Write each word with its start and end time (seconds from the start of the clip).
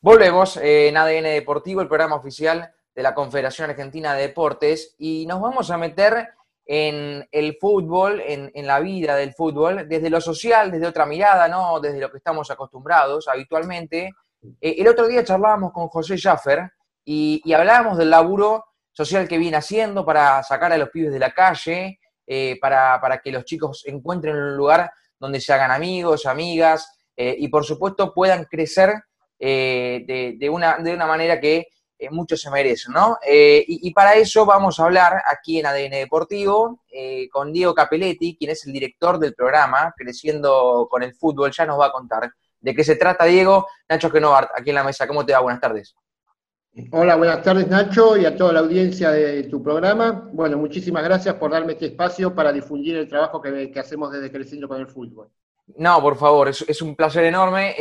Volvemos 0.00 0.56
en 0.62 0.96
ADN 0.96 1.24
Deportivo, 1.24 1.80
el 1.80 1.88
programa 1.88 2.14
oficial 2.14 2.72
de 2.94 3.02
la 3.02 3.16
Confederación 3.16 3.68
Argentina 3.68 4.14
de 4.14 4.28
Deportes, 4.28 4.94
y 4.96 5.26
nos 5.26 5.40
vamos 5.40 5.72
a 5.72 5.76
meter 5.76 6.28
en 6.64 7.28
el 7.32 7.58
fútbol, 7.60 8.22
en, 8.24 8.64
la 8.64 8.78
vida 8.78 9.16
del 9.16 9.34
fútbol, 9.34 9.88
desde 9.88 10.08
lo 10.08 10.20
social, 10.20 10.70
desde 10.70 10.86
otra 10.86 11.04
mirada, 11.04 11.48
¿no? 11.48 11.80
Desde 11.80 11.98
lo 11.98 12.12
que 12.12 12.18
estamos 12.18 12.48
acostumbrados 12.48 13.26
habitualmente. 13.26 14.12
Eh, 14.60 14.76
el 14.78 14.86
otro 14.86 15.08
día 15.08 15.24
charlábamos 15.24 15.72
con 15.72 15.88
José 15.88 16.16
Schaffer 16.16 16.70
y, 17.04 17.42
hablábamos 17.52 17.98
del 17.98 18.10
laburo 18.10 18.66
social 18.92 19.26
que 19.26 19.36
viene 19.36 19.56
haciendo 19.56 20.06
para 20.06 20.44
sacar 20.44 20.72
a 20.72 20.78
los 20.78 20.90
pibes 20.90 21.12
de 21.12 21.18
la 21.18 21.32
calle, 21.32 21.98
eh, 22.24 22.56
para, 22.60 23.00
para, 23.00 23.18
que 23.18 23.32
los 23.32 23.44
chicos 23.44 23.82
encuentren 23.84 24.36
un 24.36 24.56
lugar 24.56 24.92
donde 25.18 25.40
se 25.40 25.52
hagan 25.52 25.72
amigos, 25.72 26.24
amigas, 26.24 26.88
eh, 27.16 27.34
y 27.36 27.48
por 27.48 27.64
supuesto 27.64 28.14
puedan 28.14 28.44
crecer 28.44 28.94
eh, 29.38 30.36
de, 30.38 30.50
una, 30.50 30.78
de 30.78 30.94
una 30.94 31.06
manera 31.06 31.40
que 31.40 31.68
eh, 31.98 32.10
muchos 32.10 32.40
se 32.40 32.50
merecen, 32.50 32.92
¿no? 32.92 33.18
Eh, 33.26 33.64
y, 33.66 33.92
para 33.92 34.14
eso 34.14 34.44
vamos 34.44 34.78
a 34.78 34.84
hablar 34.84 35.22
aquí 35.26 35.58
en 35.58 35.66
ADN 35.66 35.90
Deportivo 35.90 36.82
con 37.32 37.52
Diego 37.52 37.74
Capelletti, 37.74 38.36
quien 38.36 38.50
es 38.50 38.66
el 38.66 38.72
director 38.72 39.18
del 39.18 39.34
programa 39.34 39.94
Creciendo 39.96 40.88
con 40.90 41.02
el 41.02 41.14
Fútbol, 41.14 41.52
ya 41.52 41.66
nos 41.66 41.78
va 41.78 41.86
a 41.86 41.92
contar 41.92 42.30
de 42.60 42.74
qué 42.74 42.82
se 42.82 42.96
trata, 42.96 43.24
Diego. 43.24 43.66
Nacho 43.88 44.10
Genovart, 44.10 44.50
aquí 44.56 44.70
en 44.70 44.76
la 44.76 44.84
mesa, 44.84 45.06
¿cómo 45.06 45.24
te 45.24 45.32
va? 45.32 45.40
Buenas 45.40 45.60
tardes. 45.60 45.94
Hola, 46.92 47.16
buenas 47.16 47.42
tardes 47.42 47.66
Nacho 47.66 48.16
y 48.16 48.24
a 48.24 48.36
toda 48.36 48.52
la 48.52 48.60
audiencia 48.60 49.10
de 49.10 49.44
tu 49.44 49.62
programa. 49.62 50.28
Bueno, 50.32 50.58
muchísimas 50.58 51.02
gracias 51.02 51.34
por 51.36 51.50
darme 51.50 51.72
este 51.72 51.86
espacio 51.86 52.34
para 52.34 52.52
difundir 52.52 52.96
el 52.96 53.08
trabajo 53.08 53.40
que, 53.40 53.72
hacemos 53.76 54.12
desde 54.12 54.30
Creciendo 54.30 54.68
con 54.68 54.80
el 54.80 54.86
Fútbol. 54.86 55.28
No, 55.76 56.00
por 56.00 56.16
favor, 56.16 56.48
es, 56.48 56.64
es 56.68 56.80
un 56.80 56.94
placer 56.94 57.24
enorme 57.24 57.74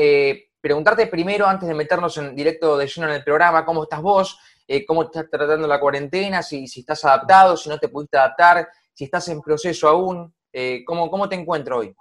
preguntarte 0.61 1.07
primero, 1.07 1.45
antes 1.47 1.67
de 1.67 1.75
meternos 1.75 2.17
en 2.17 2.35
directo 2.35 2.77
de 2.77 2.87
lleno 2.87 3.07
en 3.07 3.15
el 3.15 3.23
programa, 3.23 3.65
¿cómo 3.65 3.83
estás 3.83 4.01
vos? 4.01 4.39
Eh, 4.67 4.85
¿Cómo 4.85 5.03
estás 5.03 5.29
tratando 5.29 5.65
la 5.65 5.79
cuarentena? 5.79 6.43
Si, 6.43 6.67
si, 6.67 6.81
estás 6.81 7.05
adaptado, 7.05 7.55
si 7.55 7.69
no 7.69 7.77
te 7.79 7.87
pudiste 7.87 8.17
adaptar, 8.17 8.67
si 8.93 9.05
estás 9.05 9.27
en 9.29 9.41
proceso 9.41 9.87
aún. 9.87 10.33
Eh, 10.51 10.83
¿cómo, 10.85 11.09
¿Cómo 11.09 11.29
te 11.29 11.35
encuentro 11.35 11.77
hoy? 11.77 11.95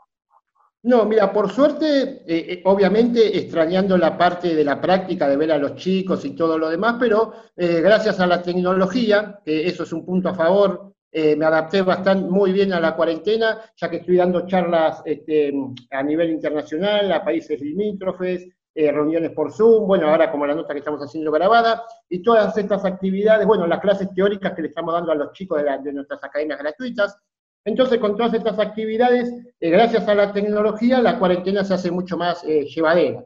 No, 0.82 1.04
mira, 1.04 1.32
por 1.32 1.50
suerte, 1.50 2.22
eh, 2.26 2.62
obviamente 2.64 3.38
extrañando 3.38 3.96
la 3.98 4.16
parte 4.16 4.54
de 4.54 4.64
la 4.64 4.80
práctica, 4.80 5.28
de 5.28 5.36
ver 5.36 5.52
a 5.52 5.58
los 5.58 5.74
chicos 5.76 6.24
y 6.24 6.30
todo 6.30 6.58
lo 6.58 6.68
demás, 6.68 6.96
pero 6.98 7.32
gracias 7.56 8.20
a 8.20 8.26
la 8.26 8.40
tecnología, 8.40 9.40
que 9.44 9.66
eso 9.66 9.82
es 9.82 9.92
un 9.92 10.06
punto 10.06 10.28
a 10.28 10.34
favor, 10.34 10.94
me 11.12 11.44
adapté 11.44 11.82
bastante 11.82 12.30
muy 12.30 12.52
bien 12.52 12.72
a 12.72 12.78
la 12.78 12.94
cuarentena, 12.94 13.58
ya 13.74 13.90
que 13.90 13.96
estoy 13.96 14.16
dando 14.16 14.46
charlas 14.46 15.02
este, 15.04 15.52
a 15.90 16.02
nivel 16.04 16.30
internacional, 16.30 17.10
a 17.10 17.24
países 17.24 17.60
limítrofes, 17.60 18.46
eh, 18.78 18.92
reuniones 18.92 19.30
por 19.30 19.50
Zoom, 19.50 19.86
bueno, 19.86 20.06
ahora 20.10 20.30
como 20.30 20.46
la 20.46 20.54
nota 20.54 20.74
que 20.74 20.80
estamos 20.80 21.00
haciendo 21.00 21.32
grabada, 21.32 21.86
y 22.10 22.22
todas 22.22 22.54
estas 22.58 22.84
actividades, 22.84 23.46
bueno, 23.46 23.66
las 23.66 23.80
clases 23.80 24.12
teóricas 24.14 24.52
que 24.52 24.60
le 24.60 24.68
estamos 24.68 24.92
dando 24.92 25.12
a 25.12 25.14
los 25.14 25.32
chicos 25.32 25.62
de, 25.82 25.92
nuestras 25.94 26.22
academias 26.22 26.58
gratuitas. 26.58 27.16
Entonces, 27.64 27.98
con 27.98 28.14
todas 28.18 28.34
estas 28.34 28.58
actividades, 28.58 29.32
eh, 29.60 29.70
gracias 29.70 30.06
a 30.06 30.14
la 30.14 30.30
tecnología, 30.30 31.00
la 31.00 31.18
cuarentena 31.18 31.64
se 31.64 31.72
hace 31.72 31.90
mucho 31.90 32.18
más 32.18 32.44
eh, 32.44 32.66
llevadera. 32.66 33.24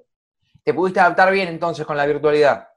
¿Te 0.62 0.72
pudiste 0.72 1.00
adaptar 1.00 1.32
bien 1.32 1.48
entonces 1.48 1.84
con 1.84 1.96
la 1.96 2.06
virtualidad? 2.06 2.68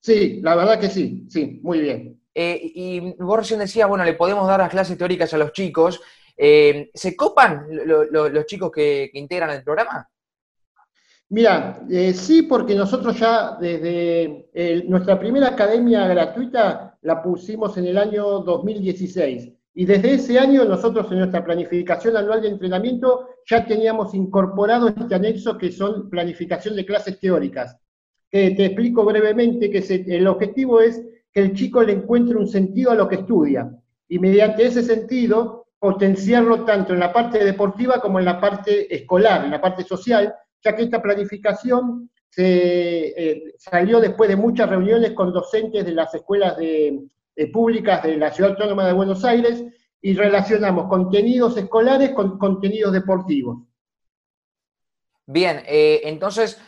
Sí, 0.00 0.40
la 0.40 0.54
verdad 0.54 0.80
que 0.80 0.88
sí, 0.88 1.26
sí, 1.28 1.60
muy 1.62 1.80
bien. 1.80 2.22
y 2.34 3.14
vos 3.18 3.36
recién 3.36 3.60
decías, 3.60 3.86
bueno, 3.86 4.02
le 4.02 4.14
podemos 4.14 4.48
dar 4.48 4.60
las 4.60 4.70
clases 4.70 4.96
teóricas 4.96 5.34
a 5.34 5.36
los 5.36 5.52
chicos. 5.52 6.00
¿Se 6.34 7.14
copan 7.14 7.66
los 7.84 8.46
chicos 8.46 8.72
que 8.72 9.10
integran 9.12 9.50
el 9.50 9.62
programa? 9.62 10.08
Mira, 11.32 11.82
eh, 11.88 12.12
sí, 12.12 12.42
porque 12.42 12.74
nosotros 12.74 13.18
ya 13.18 13.56
desde 13.58 14.50
nuestra 14.86 15.18
primera 15.18 15.48
academia 15.48 16.06
gratuita 16.06 16.98
la 17.00 17.22
pusimos 17.22 17.74
en 17.78 17.86
el 17.86 17.96
año 17.96 18.40
2016. 18.40 19.50
Y 19.72 19.86
desde 19.86 20.12
ese 20.12 20.38
año 20.38 20.66
nosotros 20.66 21.10
en 21.10 21.20
nuestra 21.20 21.42
planificación 21.42 22.18
anual 22.18 22.42
de 22.42 22.48
entrenamiento 22.48 23.28
ya 23.46 23.64
teníamos 23.64 24.12
incorporado 24.12 24.88
este 24.88 25.14
anexo 25.14 25.56
que 25.56 25.72
son 25.72 26.10
planificación 26.10 26.76
de 26.76 26.84
clases 26.84 27.18
teóricas. 27.18 27.78
te 28.30 28.66
explico 28.66 29.02
brevemente 29.02 29.70
que 29.70 30.04
el 30.08 30.26
objetivo 30.26 30.82
es 30.82 31.02
que 31.32 31.40
el 31.40 31.54
chico 31.54 31.82
le 31.82 31.94
encuentre 31.94 32.36
un 32.36 32.46
sentido 32.46 32.90
a 32.90 32.94
lo 32.94 33.08
que 33.08 33.16
estudia 33.16 33.74
y 34.06 34.18
mediante 34.18 34.66
ese 34.66 34.82
sentido 34.82 35.68
potenciarlo 35.78 36.66
tanto 36.66 36.92
en 36.92 37.00
la 37.00 37.10
parte 37.10 37.42
deportiva 37.42 38.02
como 38.02 38.18
en 38.18 38.26
la 38.26 38.38
parte 38.38 38.94
escolar, 38.94 39.46
en 39.46 39.52
la 39.52 39.62
parte 39.62 39.82
social, 39.82 40.34
ya 40.62 40.74
que 40.74 40.82
esta 40.82 41.02
planificación 41.02 42.10
se, 42.28 43.08
eh, 43.16 43.54
salió 43.58 44.00
después 44.00 44.28
de 44.28 44.36
muchas 44.36 44.68
reuniones 44.68 45.12
con 45.12 45.32
docentes 45.32 45.84
de 45.84 45.92
las 45.92 46.14
escuelas 46.14 46.56
públicas 47.52 48.02
de 48.02 48.16
la 48.16 48.30
Ciudad 48.30 48.52
Autónoma 48.52 48.86
de 48.86 48.92
Buenos 48.92 49.24
Aires 49.24 49.64
y 50.02 50.14
relacionamos 50.14 50.88
contenidos 50.88 51.56
escolares 51.56 52.10
con 52.10 52.36
contenidos 52.36 52.92
deportivos. 52.92 53.58
Bien, 55.26 55.62
eh, 55.66 56.00
entonces 56.04 56.60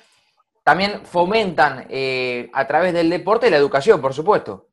también 0.62 1.04
fomentan 1.04 1.86
eh, 1.90 2.48
a 2.52 2.66
través 2.66 2.94
del 2.94 3.10
deporte 3.10 3.50
la 3.50 3.56
educación, 3.56 4.00
por 4.00 4.14
supuesto. 4.14 4.68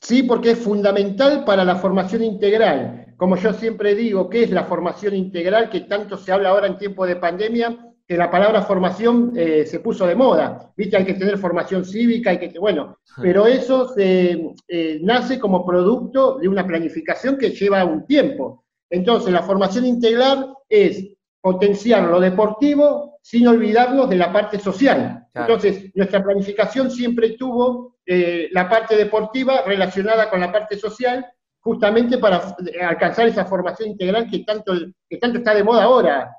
Sí, 0.00 0.24
porque 0.24 0.52
es 0.52 0.58
fundamental 0.58 1.44
para 1.44 1.64
la 1.64 1.76
formación 1.76 2.24
integral. 2.24 3.14
Como 3.16 3.36
yo 3.36 3.52
siempre 3.52 3.94
digo, 3.94 4.28
¿qué 4.28 4.42
es 4.42 4.50
la 4.50 4.64
formación 4.64 5.14
integral 5.14 5.70
que 5.70 5.82
tanto 5.82 6.16
se 6.16 6.32
habla 6.32 6.48
ahora 6.48 6.66
en 6.66 6.78
tiempo 6.78 7.06
de 7.06 7.16
pandemia? 7.16 7.91
Que 8.06 8.16
la 8.16 8.30
palabra 8.30 8.62
formación 8.62 9.32
eh, 9.36 9.64
se 9.64 9.80
puso 9.80 10.06
de 10.06 10.14
moda, 10.14 10.72
viste, 10.76 10.96
hay 10.96 11.04
que 11.04 11.14
tener 11.14 11.38
formación 11.38 11.84
cívica, 11.84 12.30
hay 12.30 12.38
que, 12.38 12.58
bueno, 12.58 12.98
pero 13.20 13.46
eso 13.46 13.88
se, 13.88 14.54
eh, 14.68 14.98
nace 15.02 15.38
como 15.38 15.64
producto 15.64 16.38
de 16.38 16.48
una 16.48 16.66
planificación 16.66 17.38
que 17.38 17.50
lleva 17.50 17.84
un 17.84 18.06
tiempo. 18.06 18.64
Entonces, 18.90 19.32
la 19.32 19.42
formación 19.42 19.86
integral 19.86 20.54
es 20.68 21.08
potenciar 21.40 22.04
lo 22.04 22.20
deportivo 22.20 23.18
sin 23.22 23.46
olvidarnos 23.46 24.10
de 24.10 24.16
la 24.16 24.32
parte 24.32 24.58
social. 24.58 25.26
Entonces, 25.34 25.90
nuestra 25.94 26.22
planificación 26.22 26.90
siempre 26.90 27.30
tuvo 27.30 27.96
eh, 28.04 28.48
la 28.52 28.68
parte 28.68 28.96
deportiva 28.96 29.62
relacionada 29.64 30.28
con 30.28 30.40
la 30.40 30.52
parte 30.52 30.76
social, 30.76 31.24
justamente 31.60 32.18
para 32.18 32.54
alcanzar 32.86 33.28
esa 33.28 33.44
formación 33.44 33.90
integral 33.90 34.28
que 34.28 34.40
tanto, 34.40 34.72
que 35.08 35.16
tanto 35.18 35.38
está 35.38 35.54
de 35.54 35.64
moda 35.64 35.84
ahora. 35.84 36.36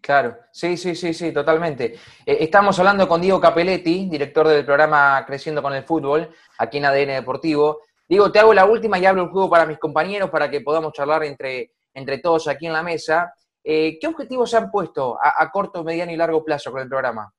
Claro, 0.00 0.38
sí, 0.50 0.76
sí, 0.76 0.94
sí, 0.94 1.12
sí, 1.12 1.32
totalmente. 1.32 1.94
Eh, 2.24 2.38
estamos 2.40 2.78
hablando 2.78 3.06
con 3.06 3.20
Diego 3.20 3.40
Capelletti, 3.40 4.08
director 4.08 4.48
del 4.48 4.64
programa 4.64 5.24
Creciendo 5.26 5.62
con 5.62 5.74
el 5.74 5.84
Fútbol, 5.84 6.30
aquí 6.58 6.78
en 6.78 6.86
ADN 6.86 7.08
Deportivo. 7.08 7.82
Diego, 8.08 8.32
te 8.32 8.38
hago 8.38 8.54
la 8.54 8.64
última 8.64 8.98
y 8.98 9.04
abro 9.04 9.24
el 9.24 9.28
juego 9.28 9.50
para 9.50 9.66
mis 9.66 9.78
compañeros 9.78 10.30
para 10.30 10.50
que 10.50 10.62
podamos 10.62 10.92
charlar 10.92 11.22
entre, 11.24 11.72
entre 11.92 12.18
todos 12.18 12.48
aquí 12.48 12.66
en 12.66 12.72
la 12.72 12.82
mesa. 12.82 13.34
Eh, 13.62 13.98
¿Qué 14.00 14.06
objetivos 14.06 14.50
se 14.50 14.56
han 14.56 14.70
puesto 14.70 15.18
a, 15.20 15.50
corto, 15.50 15.84
mediano 15.84 16.10
y 16.12 16.16
largo 16.16 16.42
plazo 16.42 16.72
con 16.72 16.80
el 16.80 16.88
programa? 16.88 17.32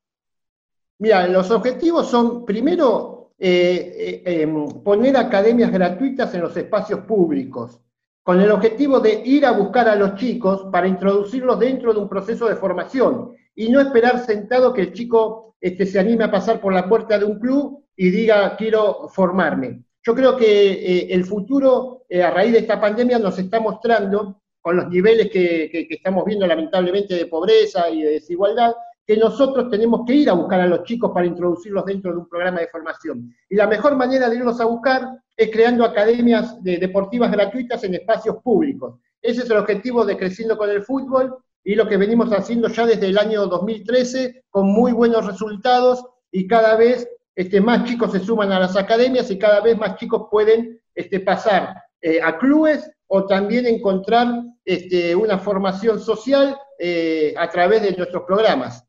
Mira, 0.99 1.27
los 1.27 1.49
objetivos 1.49 2.07
son, 2.07 2.45
primero, 2.45 3.31
eh, 3.39 4.21
em, 4.23 4.83
poner 4.83 5.17
academias 5.17 5.71
gratuitas 5.71 6.31
en 6.35 6.41
los 6.41 6.55
espacios 6.55 6.99
públicos 7.01 7.81
con 8.23 8.39
el 8.39 8.51
objetivo 8.51 8.99
de 8.99 9.21
ir 9.25 9.45
a 9.45 9.51
buscar 9.51 9.89
a 9.89 9.95
los 9.95 10.15
chicos 10.15 10.67
para 10.71 10.87
introducirlos 10.87 11.59
dentro 11.59 11.93
de 11.93 11.99
un 11.99 12.09
proceso 12.09 12.47
de 12.47 12.55
formación 12.55 13.31
y 13.55 13.69
no 13.69 13.81
esperar 13.81 14.19
sentado 14.25 14.73
que 14.73 14.81
el 14.81 14.93
chico 14.93 15.55
este, 15.59 15.85
se 15.85 15.99
anime 15.99 16.25
a 16.25 16.31
pasar 16.31 16.61
por 16.61 16.73
la 16.73 16.87
puerta 16.87 17.17
de 17.17 17.25
un 17.25 17.39
club 17.39 17.83
y 17.95 18.09
diga 18.09 18.55
quiero 18.55 19.09
formarme. 19.09 19.83
Yo 20.03 20.15
creo 20.15 20.35
que 20.35 20.71
eh, 20.71 21.07
el 21.11 21.25
futuro, 21.25 22.05
eh, 22.09 22.23
a 22.23 22.31
raíz 22.31 22.53
de 22.53 22.59
esta 22.59 22.79
pandemia, 22.79 23.19
nos 23.19 23.37
está 23.37 23.59
mostrando, 23.59 24.41
con 24.61 24.75
los 24.75 24.87
niveles 24.89 25.31
que 25.31 25.87
estamos 25.89 26.23
viendo 26.23 26.45
lamentablemente 26.45 27.15
de 27.15 27.25
pobreza 27.25 27.89
y 27.89 28.03
de 28.03 28.11
desigualdad, 28.11 28.73
que 29.11 29.17
nosotros 29.17 29.69
tenemos 29.69 30.05
que 30.07 30.13
ir 30.13 30.29
a 30.29 30.33
buscar 30.33 30.61
a 30.61 30.67
los 30.67 30.85
chicos 30.85 31.11
para 31.13 31.25
introducirlos 31.25 31.83
dentro 31.83 32.13
de 32.13 32.19
un 32.19 32.29
programa 32.29 32.61
de 32.61 32.69
formación. 32.69 33.35
Y 33.49 33.57
la 33.57 33.67
mejor 33.67 33.97
manera 33.97 34.29
de 34.29 34.37
irlos 34.37 34.61
a 34.61 34.65
buscar 34.65 35.05
es 35.35 35.51
creando 35.51 35.83
academias 35.83 36.63
deportivas 36.63 37.29
gratuitas 37.29 37.83
en 37.83 37.95
espacios 37.95 38.37
públicos. 38.41 39.01
Ese 39.21 39.41
es 39.41 39.49
el 39.49 39.57
objetivo 39.57 40.05
de 40.05 40.15
Creciendo 40.15 40.57
con 40.57 40.69
el 40.69 40.83
Fútbol 40.83 41.35
y 41.61 41.75
lo 41.75 41.89
que 41.89 41.97
venimos 41.97 42.31
haciendo 42.31 42.69
ya 42.69 42.85
desde 42.85 43.07
el 43.07 43.17
año 43.17 43.47
2013 43.47 44.45
con 44.49 44.67
muy 44.67 44.93
buenos 44.93 45.27
resultados 45.27 46.05
y 46.31 46.47
cada 46.47 46.77
vez 46.77 47.05
este, 47.35 47.59
más 47.59 47.83
chicos 47.83 48.13
se 48.13 48.21
suman 48.21 48.53
a 48.53 48.61
las 48.61 48.77
academias 48.77 49.29
y 49.29 49.37
cada 49.37 49.59
vez 49.59 49.77
más 49.77 49.97
chicos 49.97 50.27
pueden 50.31 50.79
este, 50.95 51.19
pasar 51.19 51.75
eh, 52.01 52.21
a 52.23 52.37
clubes 52.37 52.89
o 53.07 53.25
también 53.25 53.65
encontrar 53.65 54.41
este, 54.63 55.13
una 55.13 55.37
formación 55.37 55.99
social 55.99 56.57
eh, 56.79 57.33
a 57.37 57.49
través 57.49 57.81
de 57.81 57.91
nuestros 57.91 58.23
programas. 58.23 58.87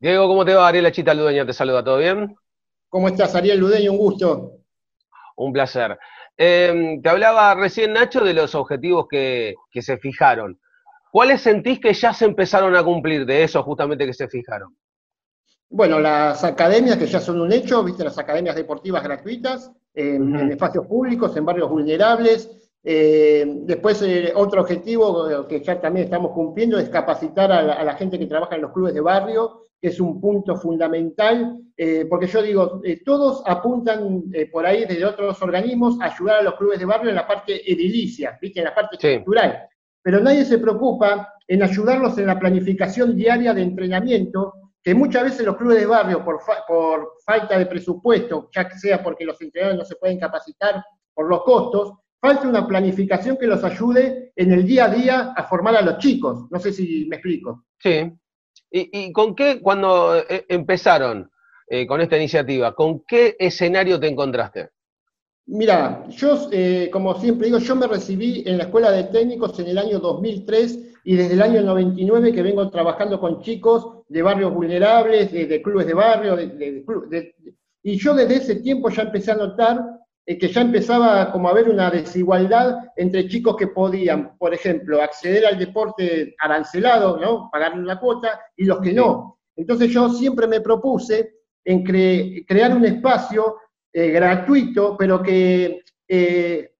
Diego, 0.00 0.28
¿cómo 0.28 0.46
te 0.46 0.54
va? 0.54 0.66
Ariel 0.66 0.90
Chita 0.92 1.12
Ludeño 1.12 1.44
te 1.44 1.52
saluda, 1.52 1.84
¿todo 1.84 1.98
bien? 1.98 2.34
¿Cómo 2.88 3.08
estás, 3.08 3.34
Ariel 3.34 3.60
Ludeño? 3.60 3.92
Un 3.92 3.98
gusto. 3.98 4.52
Un 5.36 5.52
placer. 5.52 5.98
Em, 6.38 7.02
te 7.02 7.08
hablaba 7.10 7.54
recién, 7.54 7.92
Nacho, 7.92 8.24
de 8.24 8.32
los 8.32 8.54
objetivos 8.54 9.06
que, 9.10 9.54
se 9.74 9.98
fijaron. 9.98 10.58
¿Cuáles 11.12 11.42
sentís 11.42 11.80
que 11.80 11.92
ya 11.92 12.14
se 12.14 12.24
empezaron 12.24 12.74
a 12.76 12.82
cumplir 12.82 13.26
de 13.26 13.42
esos 13.42 13.62
justamente 13.62 14.06
que 14.06 14.14
se 14.14 14.26
fijaron? 14.26 14.74
Bueno, 15.68 16.00
las 16.00 16.44
academias 16.44 16.96
que 16.96 17.06
ya 17.06 17.20
son 17.20 17.38
un 17.38 17.52
hecho, 17.52 17.84
viste, 17.84 18.02
las 18.02 18.16
academias 18.16 18.56
deportivas 18.56 19.02
gratuitas, 19.02 19.70
en, 19.92 20.50
espacios 20.50 20.86
públicos, 20.86 21.36
en 21.36 21.44
barrios 21.44 21.68
vulnerables. 21.68 22.70
Eh, 22.82 23.44
después, 23.64 24.00
eh, 24.00 24.32
otro 24.34 24.62
objetivo 24.62 25.46
que 25.46 25.60
ya 25.60 25.78
también 25.78 26.04
estamos 26.04 26.32
cumpliendo 26.32 26.78
es 26.78 26.88
capacitar 26.88 27.52
a 27.52 27.84
la, 27.84 27.94
gente 27.96 28.18
que 28.18 28.26
trabaja 28.26 28.54
en 28.54 28.62
los 28.62 28.72
clubes 28.72 28.94
de 28.94 29.02
barrio, 29.02 29.66
que 29.80 29.88
es 29.88 29.98
un 30.00 30.20
punto 30.20 30.56
fundamental, 30.56 31.58
eh, 31.76 32.06
porque 32.08 32.26
yo 32.26 32.42
digo, 32.42 32.82
todos 33.04 33.42
apuntan 33.46 34.24
por 34.52 34.66
ahí 34.66 34.84
desde 34.84 35.04
otros 35.04 35.40
organismos 35.40 36.00
a 36.00 36.06
ayudar 36.06 36.40
a 36.40 36.42
los 36.42 36.54
clubes 36.54 36.78
de 36.78 36.84
barrio 36.84 37.08
en 37.08 37.16
la 37.16 37.26
parte 37.26 37.70
edilicia, 37.70 38.38
¿viste? 38.40 38.60
en 38.60 38.66
la 38.66 38.74
parte 38.74 38.96
estructural. 38.96 39.68
Pero 40.02 40.20
nadie 40.20 40.44
se 40.44 40.58
preocupa 40.58 41.34
en 41.46 41.62
ayudarlos 41.62 42.16
en 42.18 42.26
la 42.26 42.38
planificación 42.38 43.16
diaria 43.16 43.54
de 43.54 43.62
entrenamiento 43.62 44.54
que 44.82 44.94
muchas 44.94 45.24
veces 45.24 45.44
los 45.44 45.56
clubes 45.56 45.78
de 45.78 45.86
barrio, 45.86 46.24
por, 46.24 46.40
por 46.66 47.12
falta 47.24 47.58
de 47.58 47.66
presupuesto, 47.66 48.48
ya 48.54 48.70
sea 48.70 49.02
porque 49.02 49.24
los 49.24 49.40
entrenadores 49.40 49.78
no 49.78 49.84
se 49.84 49.96
pueden 49.96 50.18
capacitar 50.18 50.82
por 51.12 51.28
los 51.28 51.42
costos, 51.42 51.92
falta 52.20 52.48
una 52.48 52.66
planificación 52.66 53.36
que 53.36 53.46
los 53.46 53.62
ayude 53.62 54.32
en 54.36 54.52
el 54.52 54.64
día 54.64 54.86
a 54.86 54.88
día 54.88 55.32
a 55.36 55.44
formar 55.44 55.76
a 55.76 55.82
los 55.82 55.98
chicos. 55.98 56.46
No 56.50 56.58
sé 56.58 56.72
si 56.72 57.06
me 57.08 57.16
explico. 57.16 57.66
Sí. 57.78 58.10
¿Y, 58.72 59.12
con 59.12 59.34
qué, 59.34 59.60
cuando 59.60 60.16
eh, 60.16 60.46
empezaron 60.48 61.30
eh, 61.66 61.86
con 61.86 62.00
esta 62.00 62.16
iniciativa, 62.16 62.74
con 62.74 63.00
qué 63.00 63.36
escenario 63.38 63.98
te 63.98 64.08
encontraste? 64.08 64.70
Mira, 65.46 66.06
yo, 66.10 66.48
eh, 66.52 66.88
como 66.92 67.18
siempre 67.20 67.46
digo, 67.46 67.58
yo 67.58 67.74
me 67.74 67.88
recibí 67.88 68.44
en 68.46 68.58
la 68.58 68.64
Escuela 68.64 68.92
de 68.92 69.04
Técnicos 69.04 69.58
en 69.58 69.66
el 69.66 69.78
año 69.78 69.98
2003 69.98 70.78
y 71.02 71.16
desde 71.16 71.34
el 71.34 71.42
año 71.42 71.62
99 71.62 72.32
que 72.32 72.42
vengo 72.42 72.70
trabajando 72.70 73.18
con 73.18 73.42
chicos 73.42 74.04
de 74.08 74.22
barrios 74.22 74.54
vulnerables, 74.54 75.32
de, 75.32 75.62
clubes 75.62 75.86
de 75.86 75.94
barrio, 75.94 76.38
y 77.82 77.96
yo 77.96 78.14
desde 78.14 78.36
ese 78.36 78.56
tiempo 78.56 78.90
ya 78.90 79.02
empecé 79.02 79.32
a 79.32 79.36
notar 79.36 79.80
que 80.38 80.48
ya 80.48 80.60
empezaba 80.60 81.32
como 81.32 81.48
a 81.48 81.50
haber 81.50 81.68
una 81.68 81.90
desigualdad 81.90 82.78
entre 82.96 83.26
chicos 83.28 83.56
que 83.56 83.68
podían, 83.68 84.36
por 84.38 84.54
ejemplo, 84.54 85.02
acceder 85.02 85.46
al 85.46 85.58
deporte 85.58 86.34
arancelado, 86.38 87.18
¿no? 87.18 87.48
pagar 87.50 87.78
una 87.78 87.98
cuota, 87.98 88.40
y 88.56 88.64
los 88.64 88.80
que 88.80 88.92
no. 88.92 89.38
Entonces 89.56 89.90
yo 89.90 90.08
siempre 90.08 90.46
me 90.46 90.60
propuse 90.60 91.34
en 91.64 91.84
crear 91.84 92.76
un 92.76 92.84
espacio 92.84 93.56
eh, 93.92 94.10
gratuito, 94.10 94.96
pero 94.96 95.22
que 95.22 95.82
eh, 96.08 96.74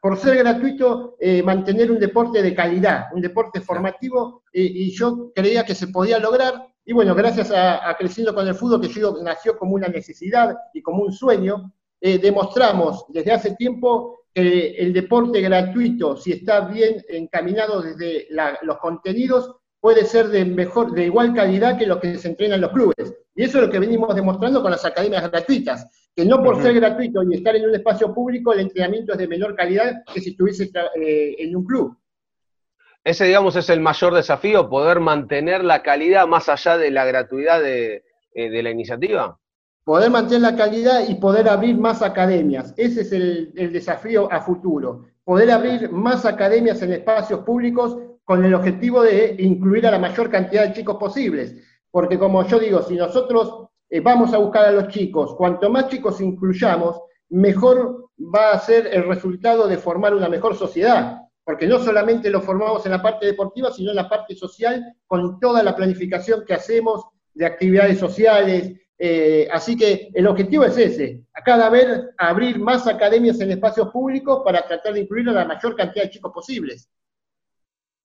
por 0.00 0.16
ser 0.16 0.38
gratuito, 0.38 1.16
eh, 1.20 1.42
mantener 1.42 1.90
un 1.90 1.98
deporte 1.98 2.42
de 2.42 2.54
calidad, 2.54 3.06
un 3.12 3.20
deporte 3.20 3.60
formativo, 3.60 4.42
y 4.52 4.90
yo 4.92 5.32
creía 5.34 5.64
que 5.64 5.74
se 5.74 5.88
podía 5.88 6.18
lograr. 6.18 6.66
Y 6.84 6.92
bueno, 6.92 7.14
gracias 7.14 7.50
a, 7.50 7.94
Creciendo 7.98 8.34
con 8.34 8.46
el 8.46 8.54
Fútbol, 8.54 8.80
que 8.80 8.88
yo 8.88 9.16
nació 9.22 9.58
como 9.58 9.74
una 9.74 9.88
necesidad 9.88 10.56
y 10.72 10.82
como 10.82 11.02
un 11.02 11.12
sueño, 11.12 11.72
eh, 12.00 12.18
demostramos 12.18 13.04
desde 13.08 13.32
hace 13.32 13.54
tiempo 13.56 14.18
que 14.32 14.76
el 14.76 14.92
deporte 14.92 15.40
gratuito, 15.40 16.16
si 16.16 16.32
está 16.32 16.60
bien 16.60 17.02
encaminado 17.08 17.80
desde 17.80 18.28
los 18.62 18.78
contenidos, 18.78 19.56
puede 19.80 20.04
ser 20.04 20.28
de, 20.28 20.44
mejor, 20.44 20.92
de 20.92 21.06
igual 21.06 21.32
calidad 21.32 21.78
que 21.78 21.86
lo 21.86 21.98
que 22.00 22.18
se 22.18 22.28
entrena 22.28 22.56
en 22.56 22.60
los 22.60 22.72
clubes. 22.72 23.14
Y 23.34 23.44
eso 23.44 23.58
es 23.58 23.64
lo 23.66 23.70
que 23.70 23.78
venimos 23.78 24.14
demostrando 24.14 24.60
con 24.62 24.70
las 24.70 24.84
academias 24.84 25.30
gratuitas 25.30 25.86
que 26.16 26.24
no 26.24 26.42
por 26.42 26.62
ser 26.62 26.72
gratuito 26.74 27.22
y 27.24 27.34
estar 27.34 27.54
en 27.54 27.68
un 27.68 27.74
espacio 27.74 28.14
público, 28.14 28.54
el 28.54 28.60
entrenamiento 28.60 29.12
es 29.12 29.18
de 29.18 29.28
menor 29.28 29.54
calidad 29.54 30.02
que 30.12 30.20
si 30.22 30.30
estuviese 30.30 30.70
eh, 30.98 31.36
en 31.38 31.54
un 31.54 31.64
club. 31.64 31.94
Ese, 33.04 33.26
digamos, 33.26 33.54
es 33.54 33.68
el 33.68 33.80
mayor 33.80 34.14
desafío, 34.14 34.70
poder 34.70 34.98
mantener 34.98 35.62
la 35.62 35.82
calidad 35.82 36.26
más 36.26 36.48
allá 36.48 36.78
de 36.78 36.90
la 36.90 37.04
gratuidad 37.04 37.62
de, 37.62 38.02
eh, 38.32 38.62
la 38.62 38.70
iniciativa. 38.70 39.38
Poder 39.86 40.10
mantener 40.10 40.40
la 40.40 40.56
calidad 40.56 41.08
y 41.08 41.14
poder 41.14 41.48
abrir 41.48 41.78
más 41.78 42.02
academias. 42.02 42.74
Ese 42.76 43.02
es 43.02 43.12
el, 43.12 43.52
desafío 43.72 44.28
a 44.32 44.40
futuro. 44.40 45.04
Poder 45.22 45.48
abrir 45.52 45.92
más 45.92 46.26
academias 46.26 46.82
en 46.82 46.92
espacios 46.92 47.44
públicos 47.44 47.96
con 48.24 48.44
el 48.44 48.52
objetivo 48.52 49.04
de 49.04 49.36
incluir 49.38 49.86
a 49.86 49.92
la 49.92 50.00
mayor 50.00 50.28
cantidad 50.28 50.66
de 50.66 50.72
chicos 50.72 50.96
posibles. 50.96 51.54
Porque 51.88 52.18
como 52.18 52.44
yo 52.48 52.58
digo, 52.58 52.82
si 52.82 52.96
nosotros 52.96 53.68
eh, 53.88 54.00
vamos 54.00 54.34
a 54.34 54.38
buscar 54.38 54.64
a 54.64 54.72
los 54.72 54.88
chicos. 54.88 55.36
Cuanto 55.36 55.70
más 55.70 55.86
chicos 55.86 56.20
incluyamos, 56.20 57.00
mejor 57.28 58.10
va 58.18 58.54
a 58.54 58.58
ser 58.58 58.88
el 58.88 59.06
resultado 59.06 59.68
de 59.68 59.78
formar 59.78 60.14
una 60.14 60.28
mejor 60.28 60.56
sociedad, 60.56 61.20
porque 61.44 61.68
no 61.68 61.78
solamente 61.78 62.28
lo 62.28 62.40
formamos 62.40 62.84
en 62.86 62.90
la 62.90 63.02
parte 63.02 63.26
deportiva, 63.26 63.70
sino 63.70 63.90
en 63.90 63.96
la 63.96 64.08
parte 64.08 64.34
social, 64.34 64.96
con 65.06 65.38
toda 65.38 65.62
la 65.62 65.76
planificación 65.76 66.44
que 66.44 66.54
hacemos 66.54 67.04
de 67.34 67.46
actividades 67.46 68.00
sociales. 68.00 68.72
Eh, 68.98 69.46
así 69.52 69.76
que 69.76 70.10
el 70.14 70.26
objetivo 70.26 70.64
es 70.64 70.76
ese, 70.78 71.20
a 71.34 71.42
cada 71.42 71.68
vez 71.68 71.86
abrir 72.16 72.58
más 72.58 72.86
academias 72.86 73.40
en 73.40 73.50
espacios 73.50 73.88
públicos 73.90 74.40
para 74.44 74.66
tratar 74.66 74.94
de 74.94 75.00
incluir 75.00 75.28
a 75.28 75.32
la 75.32 75.44
mayor 75.44 75.76
cantidad 75.76 76.04
de 76.04 76.10
chicos 76.10 76.32
posibles. 76.32 76.88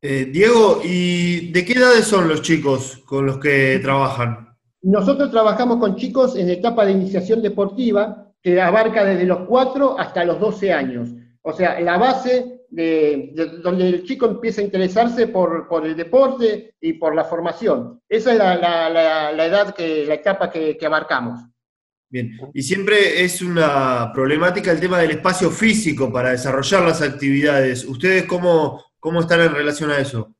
Eh, 0.02 0.26
Diego, 0.32 0.82
¿y 0.84 1.52
de 1.52 1.64
qué 1.64 1.74
edades 1.74 2.06
son 2.06 2.28
los 2.28 2.42
chicos 2.42 2.98
con 3.06 3.26
los 3.26 3.38
que 3.38 3.80
trabajan? 3.82 4.58
Nosotros 4.82 5.30
trabajamos 5.30 5.78
con 5.78 5.96
chicos 5.96 6.36
en 6.36 6.50
etapa 6.50 6.86
de 6.86 6.94
iniciación 6.94 7.42
deportiva 7.42 8.34
que 8.42 8.60
abarca 8.60 9.06
desde 9.06 9.26
los 9.26 9.48
4 9.48 10.00
hasta 10.00 10.26
los 10.26 10.40
12 10.40 10.74
años. 10.74 11.10
O 11.44 11.54
sea, 11.54 11.80
la 11.80 11.98
base 11.98 12.61
de, 12.71 13.33
donde 13.62 13.88
el 13.88 14.03
chico 14.03 14.25
empieza 14.25 14.62
a 14.62 14.63
interesarse 14.63 15.27
por, 15.27 15.68
el 15.83 15.95
deporte 15.95 16.75
y 16.79 16.94
por 16.94 17.13
la 17.13 17.25
formación. 17.25 18.01
Esa 18.07 18.31
es 18.31 18.38
la, 18.38 19.45
edad, 19.45 19.75
que, 19.75 20.06
la 20.06 20.15
etapa 20.15 20.50
que, 20.50 20.77
abarcamos. 20.83 21.41
Bien, 22.09 22.38
y 22.53 22.62
siempre 22.62 23.23
es 23.23 23.41
una 23.41 24.12
problemática 24.13 24.71
el 24.71 24.79
tema 24.79 25.00
del 25.00 25.12
espacio 25.12 25.50
físico 25.50 26.12
para 26.12 26.31
desarrollar 26.31 26.83
las 26.83 27.01
actividades. 27.01 27.85
¿Ustedes 27.85 28.25
cómo, 28.25 28.83
cómo 29.00 29.21
están 29.21 29.41
en 29.41 29.53
relación 29.53 29.91
a 29.91 29.97
eso? 29.97 30.35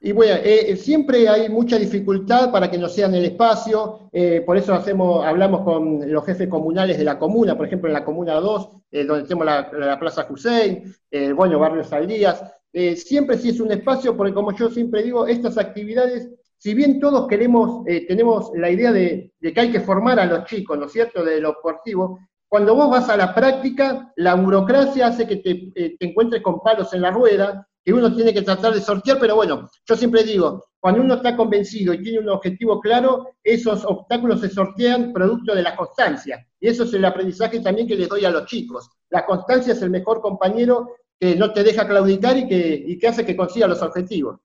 Y 0.00 0.12
bueno, 0.12 0.34
eh, 0.44 0.76
siempre 0.76 1.26
hay 1.28 1.48
mucha 1.48 1.78
dificultad 1.78 2.52
para 2.52 2.70
que 2.70 2.76
no 2.76 2.88
sea 2.88 3.06
en 3.06 3.14
el 3.14 3.24
espacio, 3.24 4.10
eh, 4.12 4.42
por 4.44 4.56
eso 4.56 4.74
hablamos 4.74 5.62
con 5.62 6.12
los 6.12 6.24
jefes 6.24 6.48
comunales 6.48 6.98
de 6.98 7.04
la 7.04 7.18
comuna, 7.18 7.56
por 7.56 7.66
ejemplo 7.66 7.88
en 7.88 7.94
la 7.94 8.04
comuna 8.04 8.34
2, 8.34 8.70
eh, 8.90 9.04
donde 9.04 9.26
tenemos 9.26 9.46
la, 9.46 9.98
Plaza 9.98 10.26
Hussein, 10.28 10.94
bueno 11.34 11.58
Barrio 11.58 11.82
Saldías, 11.82 12.44
siempre 12.94 13.38
sí 13.38 13.48
es 13.48 13.60
un 13.60 13.72
espacio, 13.72 14.14
porque 14.16 14.34
como 14.34 14.54
yo 14.54 14.68
siempre 14.68 15.02
digo, 15.02 15.26
estas 15.26 15.56
actividades, 15.56 16.28
si 16.58 16.74
bien 16.74 17.00
todos 17.00 17.26
queremos, 17.26 17.84
tenemos 18.06 18.50
la 18.54 18.70
idea 18.70 18.92
de, 18.92 19.32
que 19.40 19.58
hay 19.58 19.72
que 19.72 19.80
formar 19.80 20.20
a 20.20 20.26
los 20.26 20.44
chicos, 20.44 20.78
¿no 20.78 20.84
es 20.84 20.92
cierto?, 20.92 21.24
de 21.24 21.40
lo 21.40 21.48
deportivo, 21.48 22.18
cuando 22.48 22.74
vos 22.74 22.90
vas 22.90 23.08
a 23.08 23.16
la 23.16 23.34
práctica, 23.34 24.12
la 24.16 24.34
burocracia 24.34 25.06
hace 25.06 25.26
que 25.26 25.36
te 25.36 25.96
encuentres 26.00 26.42
con 26.42 26.60
palos 26.60 26.92
en 26.92 27.00
la 27.00 27.10
rueda, 27.10 27.66
que 27.86 27.92
uno 27.92 28.12
tiene 28.12 28.34
que 28.34 28.42
tratar 28.42 28.74
de 28.74 28.80
sortear, 28.80 29.16
pero 29.20 29.36
bueno, 29.36 29.70
yo 29.86 29.96
siempre 29.96 30.24
digo, 30.24 30.70
cuando 30.80 31.02
uno 31.02 31.14
está 31.14 31.36
convencido 31.36 31.94
y 31.94 32.02
tiene 32.02 32.18
un 32.18 32.28
objetivo 32.28 32.80
claro, 32.80 33.36
esos 33.44 33.84
obstáculos 33.84 34.40
se 34.40 34.50
sortean 34.50 35.12
producto 35.12 35.54
de 35.54 35.62
la 35.62 35.76
constancia. 35.76 36.44
Y 36.58 36.66
eso 36.66 36.82
es 36.82 36.92
el 36.94 37.04
aprendizaje 37.04 37.60
también 37.60 37.86
que 37.86 37.94
les 37.94 38.08
doy 38.08 38.24
a 38.24 38.30
los 38.30 38.46
chicos. 38.46 38.90
La 39.08 39.24
constancia 39.24 39.72
es 39.72 39.80
el 39.82 39.90
mejor 39.90 40.20
compañero 40.20 40.96
que 41.16 41.36
no 41.36 41.52
te 41.52 41.62
deja 41.62 41.86
claudicar 41.86 42.36
y 42.36 42.48
que, 42.48 42.98
que 43.00 43.06
hace 43.06 43.24
que 43.24 43.36
consiga 43.36 43.68
los 43.68 43.80
objetivos. 43.80 44.40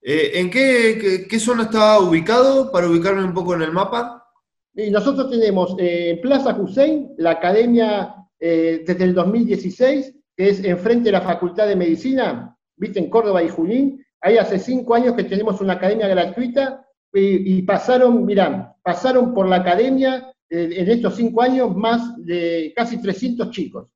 Eh, 0.00 0.32
¿En 0.40 0.50
qué, 0.50 1.38
zona 1.38 1.62
está 1.62 2.00
ubicado 2.00 2.72
para 2.72 2.88
ubicarme 2.88 3.22
un 3.22 3.34
poco 3.34 3.54
en 3.54 3.62
el 3.62 3.70
mapa? 3.70 4.26
Y 4.74 4.90
nosotros 4.90 5.30
tenemos 5.30 5.76
eh, 5.78 6.10
en 6.10 6.20
Plaza 6.20 6.56
Hussein 6.58 7.14
la 7.18 7.30
academia 7.30 8.16
eh, 8.40 8.82
desde 8.84 9.04
el 9.04 9.14
2016 9.14 10.12
que 10.42 10.48
es 10.48 10.64
enfrente 10.64 11.04
de 11.04 11.12
la 11.12 11.20
Facultad 11.20 11.68
de 11.68 11.76
Medicina, 11.76 12.58
viste, 12.76 12.98
en 12.98 13.08
Córdoba 13.08 13.44
y 13.44 13.48
Junín, 13.48 14.04
ahí 14.20 14.38
hace 14.38 14.58
cinco 14.58 14.96
años 14.96 15.14
que 15.14 15.22
tenemos 15.22 15.60
una 15.60 15.74
academia 15.74 16.08
gratuita 16.08 16.84
y, 17.12 17.62
pasaron, 17.62 18.26
mirá, 18.26 18.74
pasaron 18.82 19.34
por 19.34 19.46
la 19.46 19.56
academia 19.56 20.34
eh, 20.50 20.68
en 20.78 20.90
estos 20.90 21.14
cinco 21.14 21.42
años 21.42 21.76
más 21.76 22.16
de 22.24 22.72
casi 22.74 23.00
300 23.00 23.50
chicos. 23.52 23.88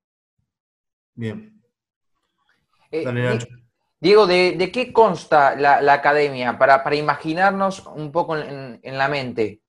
Bien. 1.16 1.60
Eh, 2.92 3.38
Diego, 4.00 4.28
¿de, 4.28 4.70
qué 4.72 4.92
consta 4.92 5.56
la, 5.56 5.92
academia? 5.92 6.56
Para, 6.56 6.94
imaginarnos 6.94 7.84
un 7.88 8.12
poco 8.12 8.36
en, 8.36 8.78
en, 8.84 8.96
la 8.96 9.08
mente. 9.08 9.62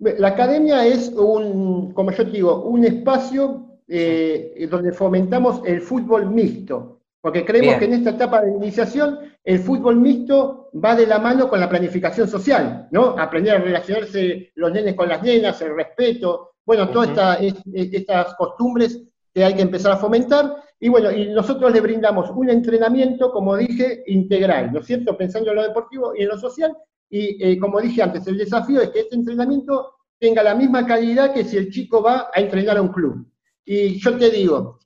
La 0.00 0.28
academia 0.28 0.84
es 0.84 1.08
un, 1.08 1.94
como 1.94 2.10
yo 2.10 2.26
te 2.26 2.30
digo, 2.30 2.62
un 2.64 2.84
espacio 2.84 3.73
eh, 3.86 4.66
donde 4.70 4.92
fomentamos 4.92 5.60
el 5.66 5.82
fútbol 5.82 6.30
mixto, 6.30 7.02
porque 7.20 7.44
creemos 7.44 7.76
que 7.76 7.84
en 7.84 7.94
esta 7.94 8.10
etapa 8.10 8.40
de 8.40 8.50
iniciación 8.50 9.18
el 9.44 9.58
fútbol 9.58 9.96
mixto 9.96 10.70
va 10.82 10.94
de 10.94 11.06
la 11.06 11.18
mano 11.18 11.48
con 11.48 11.60
la 11.60 11.68
planificación 11.68 12.28
social, 12.28 12.88
¿no? 12.90 13.14
Aprender 13.18 13.56
a 13.56 13.58
relacionarse 13.58 14.52
los 14.54 14.72
nenes 14.72 14.94
con 14.94 15.08
las 15.08 15.22
nenas, 15.22 15.60
el 15.60 15.76
respeto, 15.76 16.54
bueno, 16.64 16.88
todas 16.88 17.40
estas 17.72 18.34
costumbres 18.36 19.02
que 19.32 19.44
hay 19.44 19.54
que 19.54 19.62
empezar 19.62 19.92
a 19.92 19.96
fomentar. 19.96 20.54
Y 20.80 20.88
bueno, 20.88 21.10
y 21.10 21.28
nosotros 21.28 21.72
le 21.72 21.80
brindamos 21.80 22.30
un 22.30 22.50
entrenamiento, 22.50 23.30
como 23.32 23.56
dije, 23.56 24.02
integral, 24.06 24.72
¿no 24.72 24.80
es 24.80 24.86
cierto? 24.86 25.16
Pensando 25.16 25.50
en 25.50 25.56
lo 25.56 25.62
deportivo 25.62 26.14
y 26.16 26.22
en 26.22 26.28
lo 26.28 26.38
social, 26.38 26.74
y 27.10 27.58
como 27.58 27.80
dije 27.80 28.02
antes, 28.02 28.26
el 28.26 28.38
desafío 28.38 28.80
es 28.80 28.90
que 28.90 29.00
este 29.00 29.14
entrenamiento 29.14 29.94
tenga 30.18 30.42
la 30.42 30.54
misma 30.54 30.86
calidad 30.86 31.32
que 31.32 31.44
si 31.44 31.56
el 31.56 31.70
chico 31.70 32.02
va 32.02 32.30
a 32.34 32.40
entrenar 32.40 32.78
a 32.78 32.82
un 32.82 32.88
club. 32.88 33.26
Y 33.64 33.98
yo 33.98 34.18
te 34.18 34.30
digo, 34.30 34.78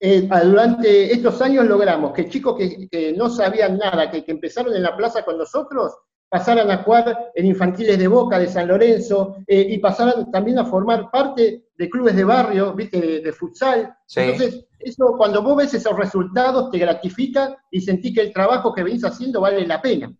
eh, 0.00 0.28
durante 0.44 1.12
estos 1.12 1.40
años 1.42 1.66
logramos 1.66 2.12
que 2.12 2.28
chicos 2.28 2.56
que, 2.56 3.12
no 3.16 3.28
sabían 3.28 3.78
nada, 3.78 4.10
que, 4.10 4.24
empezaron 4.28 4.74
en 4.74 4.82
la 4.82 4.96
plaza 4.96 5.24
con 5.24 5.38
nosotros, 5.38 5.92
pasaran 6.28 6.70
a 6.70 6.78
jugar 6.78 7.30
en 7.34 7.46
infantiles 7.46 7.98
de 7.98 8.06
Boca, 8.06 8.38
de 8.38 8.48
San 8.48 8.68
Lorenzo, 8.68 9.36
eh, 9.46 9.66
y 9.70 9.78
pasaran 9.78 10.30
también 10.30 10.58
a 10.58 10.66
formar 10.66 11.10
parte 11.10 11.64
de 11.74 11.90
clubes 11.90 12.14
de 12.14 12.24
barrio, 12.24 12.74
¿viste? 12.74 13.20
De, 13.20 13.32
futsal. 13.32 13.96
Entonces, 14.14 14.66
eso, 14.78 15.14
cuando 15.16 15.42
vos 15.42 15.56
ves 15.56 15.74
esos 15.74 15.96
resultados, 15.96 16.70
te 16.70 16.78
gratifica 16.78 17.56
y 17.70 17.80
sentís 17.80 18.14
que 18.14 18.20
el 18.20 18.32
trabajo 18.32 18.74
que 18.74 18.82
venís 18.84 19.04
haciendo 19.04 19.40
vale 19.40 19.66
la 19.66 19.80
pena. 19.80 20.14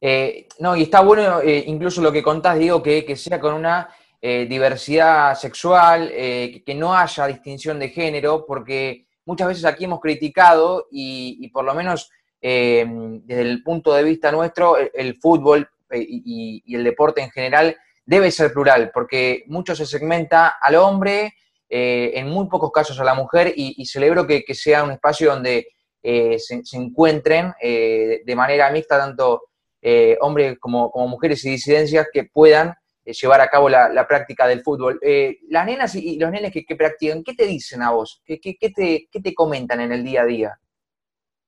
Eh, 0.00 0.48
no, 0.58 0.74
y 0.76 0.82
está 0.82 1.02
bueno 1.02 1.40
incluso 1.44 2.02
lo 2.02 2.10
que 2.10 2.22
contás, 2.22 2.58
digo, 2.58 2.82
que, 2.82 3.04
que 3.04 3.16
sea 3.16 3.38
con 3.38 3.54
una 3.54 3.88
eh, 4.22 4.44
diversidad 4.44 5.34
sexual, 5.34 6.10
eh, 6.12 6.62
que 6.66 6.74
no 6.74 6.94
haya 6.94 7.26
distinción 7.26 7.78
de 7.78 7.88
género, 7.88 8.44
porque 8.46 9.06
muchas 9.24 9.48
veces 9.48 9.64
aquí 9.64 9.84
hemos 9.84 9.98
criticado 9.98 10.88
y, 10.90 11.48
por 11.48 11.64
lo 11.64 11.74
menos 11.74 12.10
eh, 12.42 12.84
desde 13.24 13.40
el 13.40 13.62
punto 13.62 13.94
de 13.94 14.02
vista 14.02 14.30
nuestro, 14.30 14.76
el, 14.76 15.16
fútbol 15.18 15.66
y, 15.90 16.62
el 16.68 16.84
deporte 16.84 17.22
en 17.22 17.30
general 17.30 17.74
debe 18.04 18.30
ser 18.30 18.52
plural, 18.52 18.90
porque 18.92 19.44
mucho 19.46 19.74
se 19.74 19.86
segmenta 19.86 20.48
al 20.60 20.74
hombre, 20.74 21.32
en 21.70 22.28
muy 22.28 22.46
pocos 22.48 22.72
casos 22.72 23.00
a 23.00 23.04
la 23.04 23.14
mujer, 23.14 23.54
y, 23.56 23.86
celebro 23.86 24.26
que, 24.26 24.44
sea 24.52 24.84
un 24.84 24.90
espacio 24.90 25.30
donde 25.30 25.68
se, 26.02 26.62
encuentren 26.72 27.54
de 27.58 28.34
manera 28.36 28.70
mixta 28.70 28.98
tanto 28.98 29.44
hombres 30.20 30.58
como, 30.58 30.90
como 30.90 31.08
mujeres 31.08 31.42
y 31.46 31.52
disidencias 31.52 32.08
que 32.12 32.24
puedan 32.24 32.74
llevar 33.12 33.40
a 33.40 33.48
cabo 33.48 33.68
la, 33.68 34.06
práctica 34.08 34.46
del 34.46 34.62
fútbol. 34.62 34.98
Eh, 35.02 35.38
las 35.48 35.66
nenas 35.66 35.94
y, 35.94 36.18
los 36.18 36.30
nenes 36.30 36.52
que, 36.52 36.76
practican, 36.76 37.22
¿qué 37.22 37.34
te 37.34 37.46
dicen 37.46 37.82
a 37.82 37.90
vos? 37.90 38.22
¿Qué, 38.24 38.38
te, 38.38 39.08
te, 39.10 39.34
comentan 39.34 39.80
en 39.80 39.92
el 39.92 40.04
día 40.04 40.22
a 40.22 40.26
día? 40.26 40.60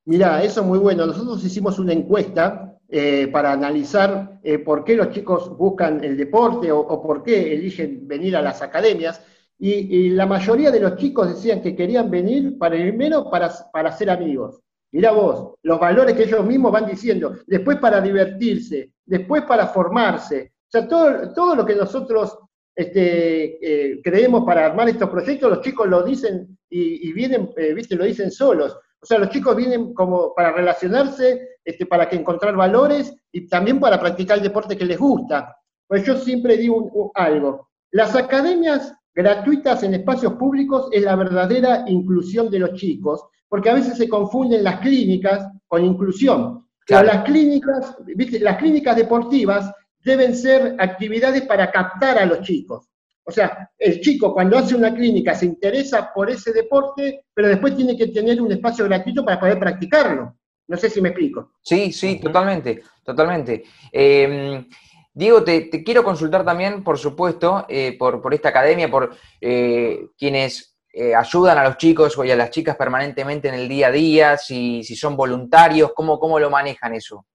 Mirá, 0.04 0.42
eso 0.42 0.61
es 0.61 0.66
muy 0.66 0.78
bueno. 0.78 1.07
Nosotros 1.07 1.45
hicimos 1.45 1.78
una 1.78 1.92
encuesta 1.92 2.76
eh, 2.88 3.28
para 3.33 3.52
analizar 3.52 4.40
por 4.64 4.85
qué 4.85 4.97
los 4.97 5.11
chicos 5.11 5.57
buscan 5.57 6.02
el 6.02 6.16
deporte 6.16 6.73
o, 6.73 7.02
por 7.02 7.23
qué 7.23 7.54
eligen 7.54 8.07
venir 8.07 8.37
a 8.37 8.42
las 8.42 8.62
academias. 8.62 9.23
Y, 9.59 10.11
la 10.11 10.26
mayoría 10.26 10.71
de 10.71 10.81
los 10.81 10.97
chicos 10.97 11.28
decían 11.28 11.62
que 11.62 11.76
querían 11.76 12.11
venir 12.11 12.59
para 12.59 12.75
primero 12.75 13.31
para, 13.31 13.50
para 13.73 13.92
ser 13.92 14.11
amigos. 14.11 14.61
Mirá 14.92 15.11
vos, 15.11 15.54
los 15.62 15.81
valores 15.81 16.14
que 16.14 16.25
ellos 16.25 16.45
mismos 16.45 16.71
van 16.71 16.87
diciendo, 16.87 17.38
después 17.47 17.78
para 17.78 17.99
divertirse, 17.99 18.92
después 19.07 19.42
para 19.45 19.66
formarse, 19.69 20.52
sea, 20.73 20.88
todo, 20.88 21.33
todo 21.35 21.55
lo 21.55 21.67
que 21.67 21.75
nosotros 21.75 22.38
este, 22.75 23.93
eh, 23.93 24.00
creemos 24.02 24.45
para 24.45 24.67
armar 24.67 24.88
estos 24.88 25.11
proyectos, 25.11 25.50
los 25.50 25.61
chicos 25.61 25.87
lo 25.88 26.02
dicen 26.02 26.59
y, 26.71 27.12
vienen, 27.12 27.50
eh, 27.57 27.75
¿viste? 27.75 27.95
Lo 27.95 28.05
dicen 28.05 28.31
solos. 28.31 28.75
O 29.00 29.05
sea, 29.05 29.19
los 29.19 29.29
chicos 29.29 29.55
vienen 29.55 29.93
como 29.93 30.35
para 30.35 30.52
relacionarse, 30.52 31.59
este, 31.64 31.85
para 31.85 32.09
que 32.09 32.17
encontrar 32.17 32.57
valores 32.57 33.14
y 33.31 33.47
también 33.47 33.79
para 33.79 34.00
practicar 34.00 34.38
el 34.38 34.45
deporte 34.45 34.76
que 34.76 34.87
les 34.87 34.99
gusta. 34.99 35.55
Pues 35.87 36.05
yo 36.05 36.17
siempre 36.17 36.57
digo 36.57 37.12
algo. 37.14 37.69
Las 37.91 38.17
academias 38.17 38.95
gratuitas 39.14 39.83
en 39.83 39.95
espacios 39.95 40.35
públicos 40.35 40.88
es 40.93 41.02
la 41.02 41.17
verdadera 41.17 41.85
inclusión 41.88 42.50
de 42.50 42.61
los 42.61 42.73
chicos, 42.75 43.23
porque 43.49 43.69
a 43.69 43.75
veces 43.75 43.99
se 43.99 44.09
confunden 44.09 44.64
las 44.64 44.81
clínicas 44.81 45.47
con 45.69 45.85
inclusión. 45.85 46.67
Claro. 46.85 47.07
las 47.07 47.23
clínicas, 47.23 47.97
¿viste? 48.17 48.41
las 48.41 48.57
clínicas 48.57 48.97
deportivas 48.97 49.73
deben 50.05 50.35
ser 50.35 50.77
actividades 50.79 51.43
para 51.43 51.71
captar 51.71 52.19
a 52.19 52.27
los 52.27 52.41
chicos. 52.43 52.89
O 53.25 53.31
sea, 53.31 53.71
el 53.79 54.01
chico 54.01 54.35
cuando 54.35 54.59
hace 54.59 54.75
una 54.75 54.93
clínica 54.95 55.35
se 55.35 55.47
interesa 55.47 56.13
por 56.13 56.29
ese 56.29 56.53
deporte, 56.53 57.27
pero 57.33 57.49
después 57.49 57.77
tiene 57.77 57.97
que 57.97 58.09
tener 58.09 58.41
un 58.43 58.51
espacio 58.51 58.85
gratuito 58.85 59.25
para 59.25 59.39
poder 59.39 59.59
practicarlo. 59.59 60.37
No 60.67 60.77
sé 60.77 60.91
si 60.91 61.01
me 61.01 61.11
explico. 61.11 61.53
Sí, 61.63 61.93
sí, 61.93 62.19
totalmente, 62.19 62.83
totalmente. 63.05 63.65
Em, 63.93 64.67
Diego, 65.15 65.45
te, 65.45 65.69
quiero 65.85 66.03
consultar 66.03 66.45
también, 66.45 66.83
por 66.83 66.99
supuesto, 66.99 67.67
eh, 67.69 67.97
por, 67.99 68.23
esta 68.33 68.49
academia, 68.49 68.91
por 68.91 69.15
eh, 69.41 70.07
quienes 70.19 70.77
eh, 70.93 71.15
ayudan 71.15 71.59
a 71.59 71.65
los 71.65 71.77
chicos 71.77 72.19
y 72.25 72.31
a 72.31 72.37
las 72.37 72.51
chicas 72.51 72.77
permanentemente 72.77 73.49
en 73.49 73.55
el 73.55 73.69
día 73.69 73.89
a 73.89 73.93
día, 73.93 74.37
si, 74.37 74.83
si 74.83 74.97
son 74.97 75.17
voluntarios, 75.17 75.93
¿cómo, 75.95 76.19
cómo 76.19 76.39
lo 76.41 76.51
manejan 76.51 76.95
eso? 76.95 77.27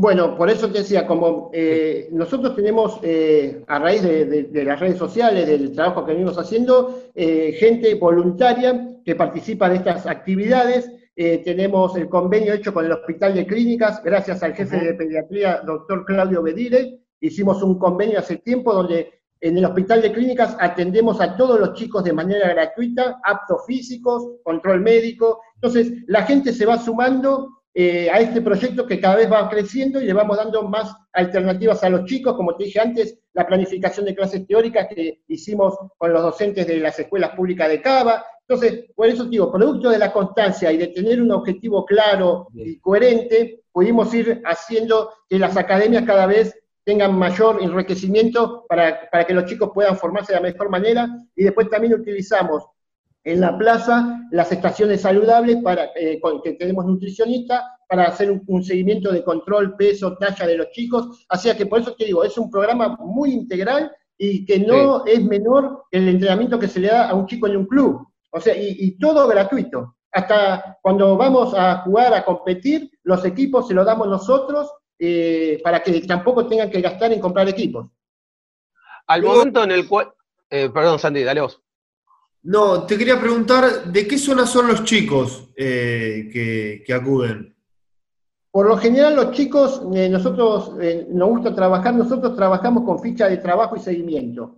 Bueno, 0.00 0.34
por 0.34 0.48
eso 0.48 0.72
te 0.72 0.78
decía, 0.78 1.06
como 1.06 1.50
eh, 1.52 2.08
nosotros 2.10 2.56
tenemos, 2.56 3.00
eh, 3.02 3.62
a 3.66 3.78
raíz 3.78 4.02
de, 4.02 4.64
las 4.64 4.80
redes 4.80 4.96
sociales, 4.96 5.46
del 5.46 5.72
trabajo 5.72 6.06
que 6.06 6.14
venimos 6.14 6.38
haciendo, 6.38 7.02
eh, 7.14 7.52
gente 7.58 7.94
voluntaria 7.96 8.96
que 9.04 9.14
participa 9.14 9.68
de 9.68 9.76
estas 9.76 10.06
actividades. 10.06 10.90
tenemos 11.44 11.94
el 11.96 12.08
convenio 12.08 12.54
hecho 12.54 12.72
con 12.72 12.86
el 12.86 12.92
Hospital 12.92 13.34
de 13.34 13.46
Clínicas, 13.46 14.02
gracias 14.02 14.42
al 14.42 14.54
jefe 14.54 14.78
de 14.78 14.94
pediatría, 14.94 15.60
doctor 15.66 16.06
Claudio 16.06 16.42
Bedire. 16.42 17.00
Hicimos 17.20 17.62
un 17.62 17.78
convenio 17.78 18.20
hace 18.20 18.36
tiempo 18.36 18.72
donde 18.72 19.20
en 19.42 19.58
el 19.58 19.66
Hospital 19.66 20.00
de 20.00 20.12
Clínicas 20.12 20.56
atendemos 20.58 21.20
a 21.20 21.36
todos 21.36 21.60
los 21.60 21.74
chicos 21.74 22.04
de 22.04 22.14
manera 22.14 22.48
gratuita, 22.48 23.20
aptos 23.22 23.66
físicos, 23.66 24.36
control 24.44 24.80
médico. 24.80 25.42
Entonces, 25.56 25.92
la 26.06 26.22
gente 26.22 26.54
se 26.54 26.64
va 26.64 26.78
sumando 26.78 27.59
eh, 27.72 28.10
a 28.10 28.18
este 28.18 28.42
proyecto 28.42 28.84
que 28.84 29.00
cada 29.00 29.16
vez 29.16 29.30
va 29.30 29.48
creciendo 29.48 30.00
y 30.00 30.06
le 30.06 30.12
vamos 30.12 30.36
dando 30.36 30.64
más 30.64 30.92
alternativas 31.12 31.84
a 31.84 31.88
los 31.88 32.04
chicos, 32.04 32.34
como 32.34 32.56
te 32.56 32.64
dije 32.64 32.80
antes, 32.80 33.18
la 33.32 33.46
planificación 33.46 34.06
de 34.06 34.14
clases 34.14 34.44
teóricas 34.46 34.88
que 34.88 35.22
hicimos 35.28 35.76
con 35.96 36.12
los 36.12 36.20
docentes 36.20 36.66
de 36.66 36.78
las 36.78 36.98
escuelas 36.98 37.30
públicas 37.30 37.68
de 37.68 37.80
Cava. 37.80 38.24
Entonces, 38.40 38.86
por 38.96 39.06
eso 39.06 39.24
digo, 39.24 39.52
producto 39.52 39.88
de 39.88 39.98
la 39.98 40.12
constancia 40.12 40.72
y 40.72 40.78
de 40.78 40.88
tener 40.88 41.22
un 41.22 41.30
objetivo 41.30 41.84
claro 41.84 42.48
y 42.54 42.80
coherente, 42.80 43.62
pudimos 43.70 44.12
ir 44.14 44.42
haciendo 44.44 45.10
que 45.28 45.38
las 45.38 45.56
academias 45.56 46.04
cada 46.04 46.26
vez 46.26 46.52
tengan 46.84 47.16
mayor 47.16 47.62
enriquecimiento 47.62 48.66
para, 48.68 49.08
para 49.10 49.24
que 49.24 49.34
los 49.34 49.44
chicos 49.44 49.70
puedan 49.72 49.96
formarse 49.96 50.32
de 50.32 50.40
la 50.40 50.48
mejor 50.48 50.70
manera 50.70 51.08
y 51.36 51.44
después 51.44 51.70
también 51.70 51.94
utilizamos 51.94 52.64
en 53.24 53.40
la 53.40 53.56
plaza 53.56 54.28
las 54.30 54.50
estaciones 54.50 55.02
saludables 55.02 55.58
para 55.62 55.90
eh, 55.94 56.20
que 56.42 56.52
tenemos 56.52 56.86
nutricionistas 56.86 57.62
para 57.88 58.04
hacer 58.04 58.30
un, 58.46 58.62
seguimiento 58.62 59.12
de 59.12 59.24
control, 59.24 59.76
peso, 59.76 60.16
talla 60.16 60.46
de 60.46 60.56
los 60.56 60.70
chicos. 60.70 61.26
Así 61.28 61.54
que 61.56 61.66
por 61.66 61.80
eso 61.80 61.94
te 61.94 62.06
digo, 62.06 62.24
es 62.24 62.38
un 62.38 62.50
programa 62.50 62.96
muy 63.00 63.32
integral 63.32 63.90
y 64.16 64.44
que 64.44 64.60
no 64.60 65.04
es 65.06 65.22
menor 65.24 65.84
el 65.90 66.08
entrenamiento 66.08 66.58
que 66.58 66.68
se 66.68 66.80
le 66.80 66.88
da 66.88 67.08
a 67.08 67.14
un 67.14 67.26
chico 67.26 67.46
en 67.46 67.56
un 67.56 67.66
club. 67.66 68.06
O 68.30 68.40
sea, 68.40 68.54
y, 68.56 68.96
todo 68.98 69.26
gratuito. 69.26 69.96
Hasta 70.12 70.78
cuando 70.82 71.16
vamos 71.16 71.52
a 71.54 71.78
jugar, 71.78 72.14
a 72.14 72.24
competir, 72.24 72.90
los 73.02 73.24
equipos 73.24 73.66
se 73.66 73.74
los 73.74 73.84
damos 73.84 74.08
nosotros 74.08 74.72
eh, 74.98 75.60
para 75.64 75.82
que 75.82 76.00
tampoco 76.02 76.46
tengan 76.46 76.70
que 76.70 76.80
gastar 76.80 77.12
en 77.12 77.20
comprar 77.20 77.48
equipos. 77.48 77.88
Al 79.06 79.22
momento 79.22 79.64
en 79.64 79.72
el 79.72 79.88
cual... 79.88 80.12
Eh, 80.48 80.68
perdón, 80.72 80.98
Sandy, 80.98 81.22
dale 81.24 81.40
vos. 81.40 81.60
No, 82.42 82.86
te 82.86 82.96
quería 82.96 83.20
preguntar, 83.20 83.92
¿de 83.92 84.08
qué 84.08 84.16
zona 84.16 84.46
son 84.46 84.68
los 84.68 84.84
chicos 84.84 85.50
eh, 85.56 86.30
que, 86.86 86.94
acuden? 86.94 87.54
Por 88.50 88.66
lo 88.66 88.78
general 88.78 89.14
los 89.14 89.32
chicos, 89.32 89.82
eh, 89.94 90.08
nosotros 90.08 90.72
eh, 90.80 91.06
nos 91.10 91.28
gusta 91.28 91.54
trabajar, 91.54 91.94
nosotros 91.94 92.34
trabajamos 92.34 92.84
con 92.84 92.98
ficha 92.98 93.28
de 93.28 93.36
trabajo 93.36 93.76
y 93.76 93.80
seguimiento. 93.80 94.56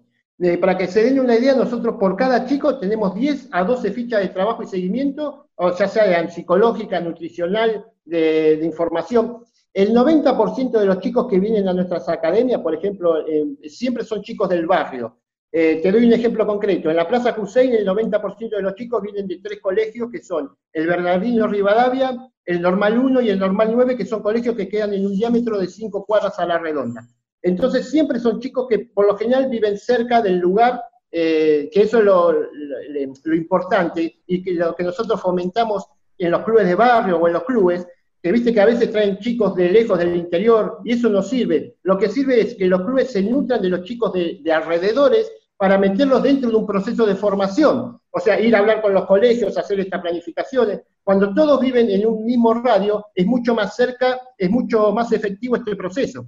para 0.60 0.78
que 0.78 0.86
se 0.86 1.02
den 1.02 1.20
una 1.20 1.36
idea, 1.36 1.54
nosotros 1.56 1.96
por 1.98 2.16
cada 2.16 2.46
chico 2.46 2.78
tenemos 2.78 3.14
10 3.14 3.48
a 3.50 3.64
12 3.64 3.90
fichas 3.90 4.20
de 4.20 4.28
trabajo 4.28 4.62
y 4.62 4.66
seguimiento, 4.66 5.48
o 5.56 5.72
sea 5.72 5.88
psicológica, 6.30 7.00
nutricional, 7.00 7.84
de, 8.04 8.58
de 8.58 8.64
información. 8.64 9.38
El 9.74 9.92
90% 9.92 10.78
de 10.78 10.86
los 10.86 11.00
chicos 11.00 11.26
que 11.28 11.40
vienen 11.40 11.68
a 11.68 11.72
nuestras 11.74 12.08
academias, 12.08 12.60
por 12.60 12.74
ejemplo, 12.74 13.24
siempre 13.64 14.04
son 14.04 14.22
chicos 14.22 14.48
del 14.48 14.66
barrio. 14.66 15.21
Eh, 15.54 15.80
te 15.82 15.92
doy 15.92 16.06
un 16.06 16.14
ejemplo 16.14 16.46
concreto. 16.46 16.88
En 16.88 16.96
la 16.96 17.06
Plaza 17.06 17.36
Hussein 17.38 17.74
el 17.74 17.86
90% 17.86 18.56
de 18.56 18.62
los 18.62 18.74
chicos 18.74 19.02
vienen 19.02 19.28
de 19.28 19.38
tres 19.42 19.60
colegios 19.60 20.10
que 20.10 20.22
son 20.22 20.50
el 20.72 20.86
Bernardino 20.86 21.46
Rivadavia, 21.46 22.16
el 22.46 22.62
Normal 22.62 22.98
1 22.98 23.20
y 23.20 23.28
el 23.28 23.38
Normal 23.38 23.70
9, 23.70 23.96
que 23.96 24.06
son 24.06 24.22
colegios 24.22 24.56
que 24.56 24.66
quedan 24.66 24.94
en 24.94 25.04
un 25.04 25.12
diámetro 25.12 25.58
de 25.58 25.66
5 25.66 26.06
cuadras 26.06 26.38
a 26.38 26.46
la 26.46 26.58
redonda. 26.58 27.06
Entonces 27.42 27.90
siempre 27.90 28.18
son 28.18 28.40
chicos 28.40 28.66
que 28.66 28.78
por 28.78 29.06
lo 29.06 29.14
general 29.16 29.50
viven 29.50 29.76
cerca 29.76 30.22
del 30.22 30.38
lugar, 30.38 30.80
eh, 31.10 31.68
que 31.70 31.82
eso 31.82 31.98
es 31.98 32.04
lo, 32.04 33.34
importante 33.34 34.22
y 34.26 34.42
que 34.42 34.54
lo 34.54 34.74
que 34.74 34.84
nosotros 34.84 35.20
fomentamos 35.20 35.84
en 36.16 36.30
los 36.30 36.44
clubes 36.44 36.66
de 36.66 36.76
barrio 36.76 37.18
o 37.18 37.26
en 37.26 37.34
los 37.34 37.44
clubes, 37.44 37.86
que 38.22 38.32
viste 38.32 38.54
que 38.54 38.60
a 38.60 38.66
veces 38.66 38.90
traen 38.90 39.18
chicos 39.18 39.54
de 39.54 39.68
lejos 39.68 39.98
del 39.98 40.16
interior 40.16 40.78
y 40.82 40.92
eso 40.92 41.10
no 41.10 41.22
sirve. 41.22 41.76
Lo 41.82 41.98
que 41.98 42.08
sirve 42.08 42.40
es 42.40 42.54
que 42.54 42.68
los 42.68 42.82
clubes 42.82 43.10
se 43.10 43.22
nutran 43.22 43.60
de 43.60 43.68
los 43.68 43.82
chicos 43.82 44.14
de, 44.14 44.38
de 44.42 44.52
alrededores 44.52 45.30
para 45.62 45.78
meterlos 45.78 46.20
dentro 46.24 46.50
de 46.50 46.56
un 46.56 46.66
proceso 46.66 47.06
de 47.06 47.14
formación. 47.14 47.96
O 48.10 48.18
sea, 48.18 48.40
ir 48.40 48.56
a 48.56 48.58
hablar 48.58 48.82
con 48.82 48.92
los 48.92 49.06
colegios, 49.06 49.56
hacer 49.56 49.78
estas 49.78 50.00
planificaciones. 50.00 50.80
Cuando 51.04 51.32
todos 51.32 51.60
viven 51.60 51.88
en 51.88 52.04
un 52.04 52.24
mismo 52.24 52.52
radio, 52.52 53.06
es 53.14 53.24
mucho 53.24 53.54
más 53.54 53.76
cerca, 53.76 54.18
es 54.36 54.50
mucho 54.50 54.90
más 54.90 55.12
efectivo 55.12 55.54
este 55.54 55.76
proceso. 55.76 56.26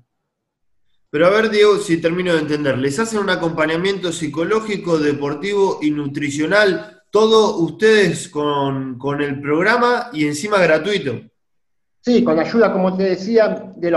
Pero 1.10 1.26
a 1.26 1.30
ver, 1.30 1.50
Diego, 1.50 1.78
si 1.78 2.00
termino 2.00 2.32
de 2.32 2.42
entender, 2.42 2.78
¿les 2.78 2.96
hacen 3.00 3.18
un 3.18 3.28
acompañamiento 3.28 4.12
psicológico, 4.12 4.98
deportivo 4.98 5.80
y 5.82 5.90
nutricional? 5.90 7.02
Todo 7.10 7.56
ustedes 7.56 8.28
con, 8.28 9.00
el 9.20 9.40
programa 9.40 10.10
y 10.12 10.28
encima 10.28 10.60
gratuito. 10.60 11.22
Sí, 12.02 12.22
con 12.22 12.38
ayuda, 12.38 12.72
como 12.72 12.96
te 12.96 13.02
decía, 13.02 13.72
del, 13.74 13.94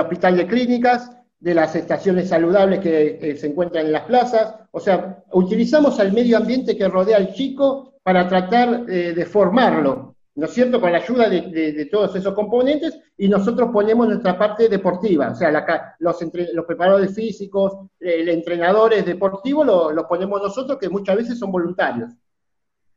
Hospital 0.00 0.36
de 0.36 0.48
Clínicas, 0.48 1.12
de 1.38 1.54
las 1.54 1.76
estaciones 1.76 2.28
saludables 2.28 2.80
que 2.80 3.36
se 3.38 3.46
encuentran 3.46 3.86
en 3.86 3.92
las 3.92 4.02
plazas. 4.02 4.59
O 4.72 4.80
sea, 4.80 5.24
utilizamos 5.32 5.98
al 5.98 6.12
medio 6.12 6.36
ambiente 6.36 6.76
que 6.76 6.88
rodea 6.88 7.16
al 7.16 7.32
chico 7.32 7.94
para 8.02 8.28
tratar 8.28 8.84
eh, 8.88 9.12
de 9.14 9.26
formarlo 9.26 10.10
¿no 10.40 10.46
es 10.46 10.52
cierto?, 10.52 10.80
con 10.80 10.90
la 10.90 10.98
ayuda 10.98 11.28
de, 11.28 11.88
todos 11.90 12.16
esos 12.16 12.34
componentes, 12.34 12.98
y 13.18 13.28
nosotros 13.28 13.70
ponemos 13.72 14.08
nuestra 14.08 14.38
parte 14.38 14.68
deportiva, 14.68 15.30
o 15.32 15.34
sea, 15.34 15.50
los, 15.98 16.16
los, 16.54 16.64
preparadores 16.64 17.14
físicos, 17.14 17.88
el 17.98 18.28
entrenadores 18.28 19.04
deportivos, 19.04 19.66
los 19.66 20.04
ponemos 20.04 20.40
nosotros, 20.40 20.78
que 20.78 20.88
muchas 20.88 21.16
veces 21.16 21.38
son 21.38 21.52
voluntarios. 21.52 22.12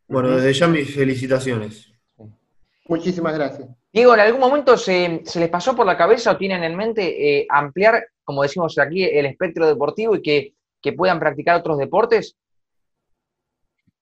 Bueno, 0.07 0.29
desde 0.31 0.53
ya 0.53 0.67
mis 0.67 0.95
felicitaciones. 0.95 1.91
Muchísimas 2.87 3.33
gracias. 3.33 3.67
Diego, 3.91 4.13
¿en 4.13 4.19
algún 4.19 4.41
momento 4.41 4.77
se, 4.77 5.23
les 5.35 5.49
pasó 5.49 5.75
por 5.75 5.85
la 5.85 5.97
cabeza 5.97 6.31
o 6.31 6.37
tienen 6.37 6.63
en 6.63 6.75
mente 6.75 7.39
eh, 7.39 7.47
ampliar, 7.49 8.05
como 8.23 8.43
decimos 8.43 8.77
aquí, 8.77 9.03
el 9.03 9.25
espectro 9.25 9.67
deportivo 9.67 10.15
y 10.15 10.21
que, 10.21 10.53
que 10.83 10.93
puedan 10.93 11.19
practicar 11.19 11.59
otros 11.59 11.79
deportes? 11.79 12.35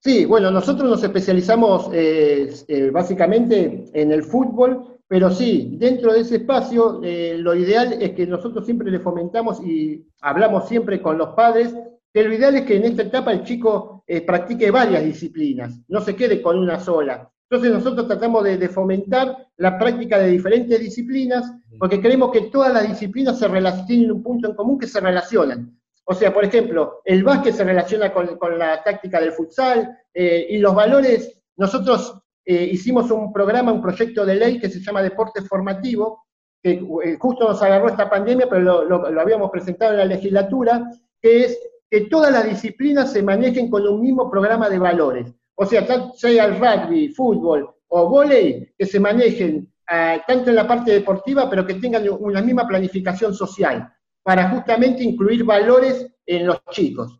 Sí, 0.00 0.24
bueno, 0.24 0.50
nosotros 0.50 0.90
nos 0.90 1.04
especializamos 1.04 1.88
eh, 1.92 2.52
eh, 2.66 2.90
básicamente 2.90 3.84
en 3.94 4.10
el 4.10 4.24
fútbol, 4.24 4.98
pero 5.06 5.30
sí, 5.30 5.76
dentro 5.78 6.12
de 6.12 6.20
ese 6.20 6.36
espacio, 6.36 7.00
eh, 7.04 7.36
lo 7.38 7.54
ideal 7.54 7.92
es 8.00 8.10
que 8.10 8.26
nosotros 8.26 8.64
siempre 8.64 8.90
le 8.90 8.98
fomentamos 8.98 9.64
y 9.64 10.04
hablamos 10.20 10.66
siempre 10.66 11.00
con 11.00 11.18
los 11.18 11.28
padres, 11.36 11.72
que 12.12 12.24
lo 12.24 12.34
ideal 12.34 12.56
es 12.56 12.62
que 12.62 12.76
en 12.76 12.84
esta 12.84 13.02
etapa 13.02 13.32
el 13.32 13.44
chico 13.44 14.04
practique 14.26 14.70
varias 14.70 15.04
disciplinas, 15.04 15.80
no 15.88 16.00
se 16.02 16.14
quede 16.14 16.42
con 16.42 16.58
una 16.58 16.78
sola. 16.78 17.30
Entonces 17.48 17.72
nosotros 17.72 18.08
tratamos 18.08 18.44
de, 18.44 18.68
fomentar 18.68 19.46
la 19.56 19.78
práctica 19.78 20.18
de 20.18 20.30
diferentes 20.30 20.80
disciplinas, 20.80 21.52
porque 21.78 22.00
creemos 22.00 22.32
que 22.32 22.42
todas 22.50 22.72
las 22.72 22.88
disciplinas 22.88 23.38
se 23.38 23.48
tienen 23.86 24.10
un 24.10 24.22
punto 24.22 24.48
en 24.48 24.56
común 24.56 24.78
que 24.78 24.86
se 24.86 25.00
relacionan. 25.00 25.78
O 26.04 26.14
sea, 26.14 26.32
por 26.32 26.44
ejemplo, 26.44 27.00
el 27.04 27.22
básquet 27.22 27.54
se 27.54 27.64
relaciona 27.64 28.12
con, 28.12 28.58
la 28.58 28.82
táctica 28.82 29.20
del 29.20 29.32
futsal 29.32 29.98
eh, 30.12 30.46
y 30.50 30.58
los 30.58 30.74
valores. 30.74 31.40
Nosotros 31.56 32.18
eh, 32.44 32.68
hicimos 32.72 33.10
un 33.10 33.32
programa, 33.32 33.72
un 33.72 33.82
proyecto 33.82 34.26
de 34.26 34.34
ley 34.34 34.58
que 34.58 34.68
se 34.68 34.80
llama 34.80 35.02
Deporte 35.02 35.42
Formativo, 35.42 36.24
que 36.60 36.72
eh, 37.04 37.16
justo 37.18 37.48
nos 37.48 37.62
agarró 37.62 37.88
esta 37.88 38.10
pandemia, 38.10 38.48
pero 38.48 38.84
lo, 38.84 39.20
habíamos 39.20 39.50
presentado 39.50 39.92
en 39.92 39.98
la 39.98 40.04
legislatura, 40.04 40.90
que 41.20 41.44
es 41.44 41.58
que 41.88 42.02
todas 42.02 42.32
las 42.32 42.44
disciplinas 42.46 43.12
se 43.12 43.22
manejen 43.22 43.70
con 43.70 43.86
un 43.86 44.00
mismo 44.00 44.30
programa 44.30 44.68
de 44.68 44.78
valores. 44.78 45.32
O 45.54 45.66
sea, 45.66 45.86
sea 46.14 46.46
el 46.46 46.58
rugby, 46.58 47.10
fútbol 47.10 47.72
o 47.88 48.08
volei, 48.08 48.72
que 48.76 48.86
se 48.86 48.98
manejen 48.98 49.70
ah, 49.88 50.16
tanto 50.26 50.50
en 50.50 50.56
la 50.56 50.66
parte 50.66 50.90
deportiva, 50.90 51.48
pero 51.48 51.64
que 51.66 51.74
tengan 51.74 52.08
una 52.08 52.40
misma 52.40 52.66
planificación 52.66 53.34
social 53.34 53.92
para 54.22 54.50
justamente 54.50 55.02
incluir 55.02 55.44
valores 55.44 56.06
en 56.26 56.46
los 56.46 56.64
chicos. 56.70 57.18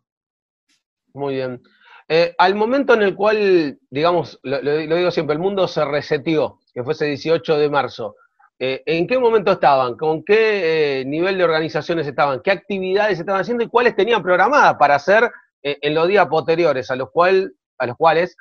Muy 1.13 1.35
bien. 1.35 1.61
Eh, 2.07 2.33
al 2.37 2.55
momento 2.55 2.93
en 2.93 3.01
el 3.01 3.15
cual, 3.15 3.79
digamos, 3.89 4.39
lo, 4.43 4.59
digo 4.61 5.11
siempre, 5.11 5.35
el 5.35 5.41
mundo 5.41 5.67
se 5.67 5.85
reseteó, 5.85 6.59
que 6.73 6.83
fue 6.83 6.93
ese 6.93 7.05
18 7.05 7.57
de 7.57 7.69
marzo, 7.69 8.15
eh, 8.59 8.83
¿en 8.85 9.07
qué 9.07 9.17
momento 9.17 9.51
estaban? 9.53 9.95
¿Con 9.95 10.23
qué 10.23 11.01
eh, 11.01 11.05
nivel 11.05 11.37
de 11.37 11.43
organizaciones 11.43 12.07
estaban? 12.07 12.41
¿Qué 12.41 12.51
actividades 12.51 13.19
estaban 13.19 13.41
haciendo 13.41 13.63
y 13.63 13.69
cuáles 13.69 13.95
tenían 13.95 14.21
programadas 14.21 14.75
para 14.75 14.95
hacer 14.95 15.31
en 15.65 15.93
los 15.93 16.09
días 16.09 16.27
posteriores, 16.27 16.91
a 16.91 16.97
los, 16.97 17.09
cual, 17.09 17.55
a 17.77 17.87
los 17.87 17.95
cuales 17.95 18.35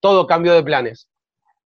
todo 0.00 0.26
cambió 0.26 0.54
de 0.54 0.62
planes? 0.62 1.08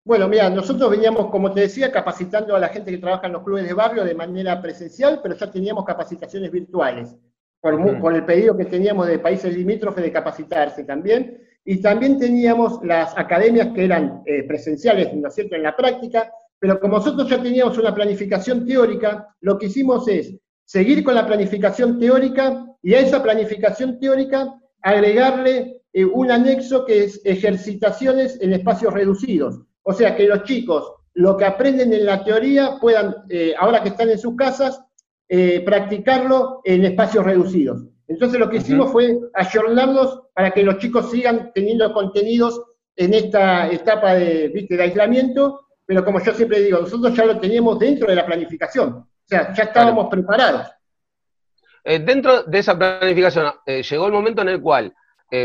Bueno, 0.07 0.29
mira, 0.29 0.49
nosotros 0.49 0.89
veníamos, 0.89 1.29
como 1.29 1.51
te 1.51 1.59
decía, 1.59 1.91
capacitando 1.91 2.55
a 2.55 2.59
la 2.59 2.69
gente 2.69 2.91
que 2.91 2.97
trabaja 2.97 3.27
en 3.27 3.33
los 3.33 3.43
clubes 3.43 3.67
de 3.67 3.73
barrio 3.73 4.05
de 4.05 4.15
manera 4.15 4.61
presencial, 4.61 5.19
pero 5.21 5.35
ya 5.35 5.51
teníamos 5.51 5.83
capacitaciones 5.83 6.49
virtuales, 6.49 7.13
por, 7.59 8.15
el 8.15 8.23
pedido 8.23 8.55
que 8.55 8.63
teníamos 8.63 9.05
de 9.07 9.19
países 9.19 9.53
limítrofes 9.53 10.01
de 10.01 10.13
capacitarse 10.13 10.85
también. 10.85 11.41
Y 11.65 11.81
también 11.81 12.17
teníamos 12.17 12.79
las 12.85 13.17
academias 13.17 13.73
que 13.75 13.83
eran 13.83 14.23
eh, 14.25 14.43
presenciales, 14.43 15.13
¿no 15.13 15.27
es 15.27 15.35
cierto?, 15.35 15.57
en 15.57 15.63
la 15.63 15.75
práctica, 15.75 16.31
pero 16.57 16.79
como 16.79 16.99
nosotros 16.99 17.29
ya 17.29 17.43
teníamos 17.43 17.77
una 17.77 17.93
planificación 17.93 18.65
teórica, 18.65 19.35
lo 19.41 19.57
que 19.57 19.65
hicimos 19.65 20.07
es 20.07 20.33
seguir 20.63 21.03
con 21.03 21.15
la 21.15 21.27
planificación 21.27 21.99
teórica 21.99 22.65
y 22.81 22.93
a 22.93 23.01
esa 23.01 23.21
planificación 23.21 23.99
teórica 23.99 24.57
agregarle 24.81 25.81
eh, 25.91 26.05
un 26.05 26.31
anexo 26.31 26.85
que 26.85 27.03
es 27.03 27.19
ejercitaciones 27.25 28.39
en 28.39 28.53
espacios 28.53 28.93
reducidos. 28.93 29.66
O 29.89 29.93
sea, 29.93 30.17
que 30.17 30.28
los 30.28 30.43
chicos 30.43 30.91
lo 31.13 31.38
que 31.38 31.45
aprenden 31.45 31.93
en 31.93 32.06
la 32.06 32.23
teoría 32.23 32.78
puedan, 32.80 33.23
eh, 33.30 33.56
ahora 33.58 33.82
que 33.82 33.89
están 33.89 34.10
en 34.10 34.19
sus 34.19 34.36
casas, 34.36 34.84
eh, 35.30 35.62
practicarlo 35.62 36.62
en 36.65 36.84
espacios 36.84 37.23
reducidos. 37.23 37.86
Entonces 38.08 38.38
lo 38.38 38.50
que 38.50 38.58
hicimos 38.58 38.91
fue 38.91 39.17
ayornarlos 39.34 40.23
para 40.34 40.52
que 40.52 40.62
los 40.62 40.78
chicos 40.78 41.10
sigan 41.10 41.52
teniendo 41.56 41.91
contenidos 41.93 42.62
en 42.97 43.13
esta 43.13 43.71
etapa 43.71 44.13
de, 44.13 44.67
de 44.69 44.84
aislamiento, 44.84 45.67
pero 45.86 46.04
como 46.04 46.21
yo 46.21 46.34
siempre 46.34 46.60
digo, 46.60 46.80
nosotros 46.80 47.15
ya 47.15 47.26
lo 47.26 47.39
teníamos 47.39 47.80
dentro 47.80 48.10
de 48.10 48.15
la 48.15 48.26
planificación, 48.26 48.89
o 48.89 49.08
sea, 49.26 49.54
ya 49.54 49.63
estábamos 49.63 50.08
preparados. 50.10 50.67
Eh, 51.84 52.00
dentro 52.00 52.43
de 52.43 52.60
esa 52.60 52.78
planificación, 52.78 53.54
llegó 53.65 54.06
el 54.06 54.12
momento 54.12 54.41
en 54.41 54.50
el 54.50 54.62
cual 54.62 54.93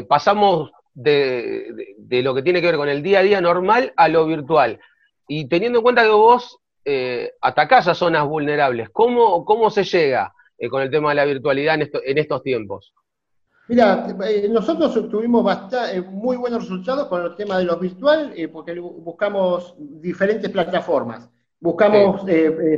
pasamos 0.08 0.70
de, 0.94 2.22
lo 2.22 2.34
que 2.34 2.42
tiene 2.42 2.60
que 2.60 2.66
ver 2.66 2.76
con 2.76 2.88
el 2.88 3.02
día 3.02 3.20
a 3.20 3.22
día 3.22 3.40
normal 3.40 3.92
a 3.96 4.08
lo 4.08 4.26
virtual. 4.26 4.78
Y 5.28 5.48
teniendo 5.48 5.78
en 5.78 5.82
cuenta 5.82 6.02
que 6.02 6.10
vos 6.10 6.58
eh, 6.84 7.32
atacás 7.40 7.88
a 7.88 7.94
zonas 7.94 8.26
vulnerables, 8.26 8.90
¿cómo, 8.90 9.44
cómo 9.44 9.70
se 9.70 9.84
llega 9.84 10.32
eh, 10.58 10.68
con 10.68 10.82
el 10.82 10.90
tema 10.90 11.10
de 11.10 11.14
la 11.14 11.24
virtualidad 11.24 11.76
en, 11.80 12.18
estos 12.18 12.42
tiempos? 12.42 12.92
Mira, 13.68 14.06
eh, 14.26 14.48
nosotros 14.50 15.08
tuvimos 15.08 15.44
bastante, 15.44 16.00
muy 16.02 16.36
buenos 16.36 16.64
resultados 16.64 17.06
con 17.08 17.22
el 17.22 17.36
tema 17.36 17.58
de 17.58 17.64
lo 17.64 17.78
virtual, 17.78 18.34
porque 18.52 18.78
buscamos 18.78 19.74
diferentes 19.78 20.50
plataformas. 20.50 21.30
Buscamos 21.60 22.22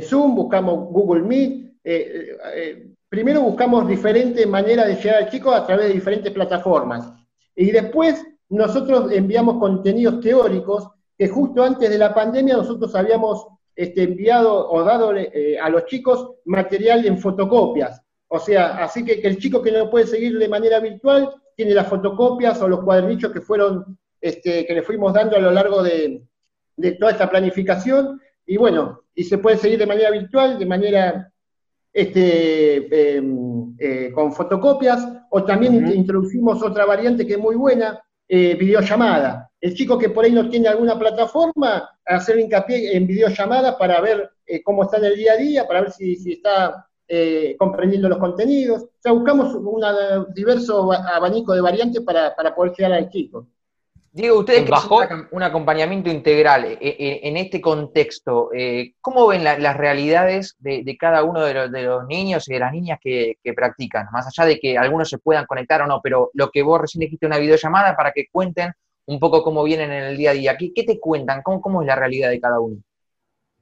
Zoom, 0.03 0.35
buscamos 0.35 0.91
Google 0.91 1.23
Meet. 1.23 1.73
primero 3.09 3.41
buscamos 3.41 3.89
diferentes 3.89 4.47
maneras 4.47 4.87
de 4.89 4.97
llegar 4.97 5.23
al 5.23 5.31
chico 5.31 5.53
a 5.53 5.67
través 5.67 5.89
de 5.89 5.95
diferentes 5.95 6.31
plataformas. 6.33 7.24
Y 7.57 7.71
después 7.71 8.25
nosotros 8.49 9.11
enviamos 9.13 9.59
contenidos 9.59 10.21
teóricos 10.21 10.89
que 11.17 11.29
justo 11.29 11.63
antes 11.63 11.89
de 11.91 11.99
la 11.99 12.15
pandemia 12.15 12.57
nosotros 12.57 12.95
habíamos 12.95 13.47
este, 13.77 14.05
enviado 14.05 14.71
o 14.71 14.83
dado 14.85 15.17
eh, 15.17 15.59
a 15.59 15.69
los 15.69 15.87
chicos 15.87 16.33
material 16.45 17.07
en 17.07 17.19
fotocopias. 17.19 18.01
O 18.29 18.39
sea, 18.39 18.83
así 18.85 19.05
que, 19.05 19.15
el 19.15 19.39
chico 19.39 19.63
que 19.63 19.73
no 19.73 19.91
puede 19.91 20.07
seguir 20.07 20.39
de 20.39 20.49
manera 20.49 20.81
virtual 20.81 21.31
tiene 21.57 21.73
las 21.75 21.89
fotocopias 21.89 22.61
o 22.63 22.69
los 22.69 22.83
cuadernillos 22.83 23.33
que 23.33 23.41
fueron, 23.41 23.99
este, 24.21 24.67
que 24.67 24.75
le 24.75 24.83
fuimos 24.83 25.13
dando 25.13 25.37
a 25.37 25.41
lo 25.41 25.51
largo 25.51 25.83
de, 25.83 26.23
toda 26.99 27.13
esta 27.13 27.31
planificación. 27.31 28.21
Y 28.47 28.57
bueno, 28.57 29.03
y 29.15 29.25
se 29.25 29.39
puede 29.39 29.57
seguir 29.57 29.79
de 29.79 29.87
manera 29.87 30.11
virtual, 30.11 30.59
de 30.59 30.67
manera 30.67 31.33
este, 31.93 33.17
em, 33.17 33.54
eh, 33.79 34.13
con 34.15 34.33
fotocopias, 34.33 35.07
o 35.31 35.45
también 35.45 35.93
introducimos 35.93 36.63
otra 36.63 36.85
variante 36.85 37.27
que 37.27 37.35
es 37.35 37.39
muy 37.39 37.57
buena, 37.57 38.01
eh, 38.29 38.55
videollamada. 38.55 39.51
El 39.61 39.75
chico 39.75 39.99
que 39.99 40.11
por 40.11 40.25
ahí 40.25 40.33
no 40.33 40.49
tiene 40.49 40.69
alguna 40.69 40.99
plataforma, 40.99 41.89
hacer 42.05 42.39
hincapié 42.39 42.97
en 42.97 43.07
videollamada 43.07 43.77
para 43.77 44.01
ver 44.01 44.31
eh, 44.47 44.63
cómo 44.63 44.85
está 44.85 44.99
en 44.99 45.05
el 45.05 45.17
día 45.17 45.33
a 45.33 45.37
día, 45.37 45.67
para 45.67 45.83
ver 45.83 45.93
si, 45.93 46.33
está 46.33 46.87
comprendiendo 47.59 48.09
los 48.09 48.19
contenidos. 48.19 48.83
O 48.83 48.89
sea, 48.99 49.13
buscamos 49.13 49.55
un 49.55 49.83
diverso 50.35 50.91
abanico 50.91 51.53
de 51.53 51.61
variantes 51.61 52.03
para, 52.03 52.35
para 52.35 52.55
poder 52.55 52.73
llegar 52.73 52.93
al 52.93 53.11
chico. 53.11 53.47
Diego, 54.15 54.39
ustedes 54.39 54.63
que 54.63 54.71
bajo 54.71 55.01
un 55.33 55.43
acompañamiento 55.43 56.09
integral 56.09 56.67
eh, 56.67 56.79
eh, 56.81 57.21
en 57.25 57.37
este 57.37 57.61
contexto, 57.61 58.51
eh, 58.55 58.95
¿cómo 59.01 59.27
ven 59.27 59.43
las 59.43 59.77
realidades 59.77 60.55
de, 60.61 60.97
cada 60.97 61.25
uno 61.25 61.43
de 61.43 61.53
los, 61.53 62.07
niños 62.07 62.49
y 62.49 62.53
de 62.53 62.61
las 62.61 62.73
niñas 62.73 63.01
que, 63.03 63.39
practican? 63.57 64.07
Más 64.13 64.29
allá 64.29 64.47
de 64.49 64.61
que 64.61 64.79
algunos 64.79 65.09
se 65.09 65.19
puedan 65.19 65.47
conectar 65.47 65.83
o 65.83 65.89
no, 65.89 66.01
pero 66.01 66.31
lo 66.33 66.49
que 66.53 66.63
vos 66.63 66.83
recién 66.83 67.01
dijiste, 67.01 67.27
una 67.27 67.39
videollamada 67.39 67.97
para 67.97 68.13
que 68.13 68.29
cuenten 68.31 68.71
un 69.07 69.19
poco 69.19 69.43
cómo 69.43 69.65
vienen 69.65 69.91
en 69.91 70.05
el 70.05 70.17
día 70.17 70.31
a 70.31 70.35
día. 70.35 70.57
¿Qué, 70.57 70.85
te 70.85 71.01
cuentan? 71.01 71.43
¿Cómo, 71.43 71.61
¿Cómo, 71.61 71.83
es 71.83 71.89
la 71.89 71.97
realidad 71.97 72.31
de 72.31 72.41
cada 72.41 72.61
uno? 72.61 72.77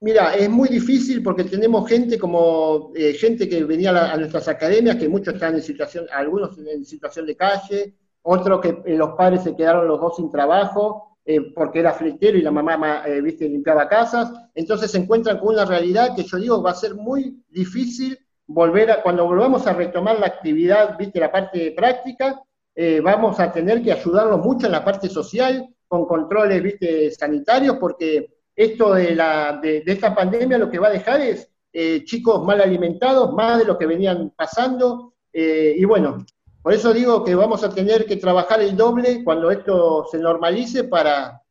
Mira, 0.01 0.35
es 0.35 0.51
muy 0.51 0.69
difícil 0.69 1.23
porque 1.23 1.45
tenemos 1.45 1.89
gente 1.89 2.19
como 2.19 2.93
gente 3.19 3.49
que 3.49 3.65
venía 3.65 4.13
a, 4.13 4.19
nuestras 4.19 4.49
academias, 4.49 4.97
que 4.97 5.09
muchos 5.09 5.33
están 5.33 5.55
en 5.55 5.63
situación, 5.63 6.05
algunos 6.13 6.59
en 6.59 6.85
situación 6.85 7.25
de 7.25 7.37
calle, 7.37 7.95
otro 8.23 8.61
que 8.61 8.83
eh, 8.85 8.97
los 8.97 9.11
padres 9.11 9.43
se 9.43 9.57
quedaron 9.57 9.89
los 9.89 10.01
dos 10.01 10.17
sin 10.17 10.31
trabajo 10.31 11.19
eh, 11.25 11.53
porque 11.55 11.81
era 11.81 11.93
fletero 11.93 12.37
y 12.37 12.43
la 12.43 12.51
mamá, 12.51 13.03
eh, 13.07 13.21
viste, 13.21 13.49
limpiaba 13.49 13.89
casas. 13.89 14.33
Entonces 14.55 14.91
se 14.91 14.99
encuentran 14.99 15.39
con 15.39 15.55
una 15.55 15.65
realidad 15.65 16.15
que 16.17 16.25
yo 16.25 16.37
digo 16.39 16.63
va 16.63 16.73
a 16.73 16.75
ser 16.75 16.95
muy 16.95 17.43
difícil 17.49 18.19
volver 18.47 18.91
a, 18.91 19.03
cuando 19.03 19.25
volvamos 19.27 19.67
a 19.67 19.73
retomar 19.73 20.19
la 20.19 20.27
actividad, 20.27 20.97
viste, 20.99 21.21
la 21.21 21.31
parte 21.31 21.73
práctica, 21.73 22.43
eh, 22.75 23.01
vamos 23.01 23.39
a 23.39 23.53
tener 23.53 23.83
que 23.83 23.93
ayudarlos 23.93 24.41
mucho 24.41 24.67
en 24.67 24.73
la 24.73 24.85
parte 24.85 25.09
social, 25.09 25.69
con 25.87 26.07
controles, 26.07 26.63
viste, 26.63 27.11
sanitarios, 27.11 27.77
porque 27.77 28.39
esto 28.57 28.95
de, 28.95 29.15
la, 29.15 29.59
de, 29.63 29.83
esta 29.87 30.15
pandemia 30.15 30.59
lo 30.59 30.71
que 30.71 30.79
va 30.79 30.89
a 30.89 30.93
dejar 30.93 31.21
es 31.21 31.49
eh, 31.73 32.05
chicos 32.05 32.45
mal 32.45 32.61
alimentados, 32.61 33.33
más 33.35 33.59
de 33.59 33.65
lo 33.65 33.79
que 33.79 33.87
venían 33.87 34.33
pasando, 34.37 35.15
eh, 35.33 35.75
y 35.77 35.85
bueno, 35.85 36.25
por 36.63 36.73
eso 36.73 36.93
digo 36.93 37.25
que 37.25 37.35
vamos 37.35 37.65
a 37.65 37.75
tener 37.75 38.07
que 38.07 38.17
trabajar 38.17 38.61
el 38.61 38.77
doble 38.77 39.23
cuando 39.25 39.51
esto 39.51 40.07
se 40.11 40.19
normalice 40.19 40.85
para, 40.85 41.43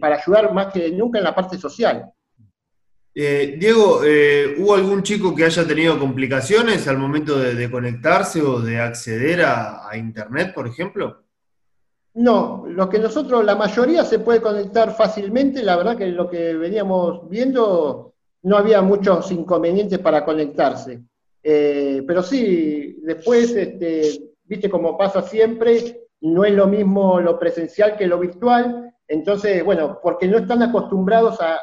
para 0.00 0.16
ayudar 0.16 0.52
más 0.52 0.72
que 0.72 0.90
nunca 0.90 1.18
en 1.18 1.24
la 1.24 1.34
parte 1.34 1.58
social. 1.58 2.12
Eh, 3.14 3.56
Diego, 3.58 4.02
eh, 4.04 4.54
¿hubo 4.58 4.74
algún 4.74 5.02
chico 5.02 5.34
que 5.34 5.44
haya 5.44 5.66
tenido 5.66 5.98
complicaciones 5.98 6.86
al 6.86 6.98
momento 6.98 7.38
de, 7.38 7.70
conectarse 7.70 8.40
o 8.40 8.60
de 8.60 8.78
acceder 8.78 9.42
a, 9.42 9.90
Internet, 9.96 10.54
por 10.54 10.66
ejemplo? 10.66 11.24
No, 12.14 12.64
lo 12.68 12.88
que 12.88 12.98
nosotros, 12.98 13.44
la 13.44 13.56
mayoría 13.56 14.04
se 14.04 14.20
puede 14.20 14.40
conectar 14.40 14.94
fácilmente, 14.94 15.62
la 15.62 15.76
verdad 15.76 15.96
que 15.96 16.06
lo 16.06 16.28
que 16.28 16.54
veníamos 16.54 17.28
viendo 17.28 18.14
no 18.42 18.56
había 18.56 18.80
muchos 18.80 19.30
inconvenientes 19.32 19.98
para 19.98 20.24
conectarse. 20.24 21.00
Eh, 21.42 22.02
pero 22.06 22.22
sí, 22.22 22.98
después, 23.02 23.50
este, 23.56 24.29
viste 24.50 24.68
como 24.68 24.98
pasa 24.98 25.22
siempre, 25.22 26.02
no 26.20 26.44
es 26.44 26.52
lo 26.52 26.66
mismo 26.66 27.20
lo 27.20 27.38
presencial 27.38 27.96
que 27.96 28.06
lo 28.06 28.18
virtual, 28.18 28.94
entonces, 29.08 29.64
bueno, 29.64 29.98
porque 30.02 30.28
no 30.28 30.36
están 30.36 30.62
acostumbrados 30.62 31.40
a 31.40 31.58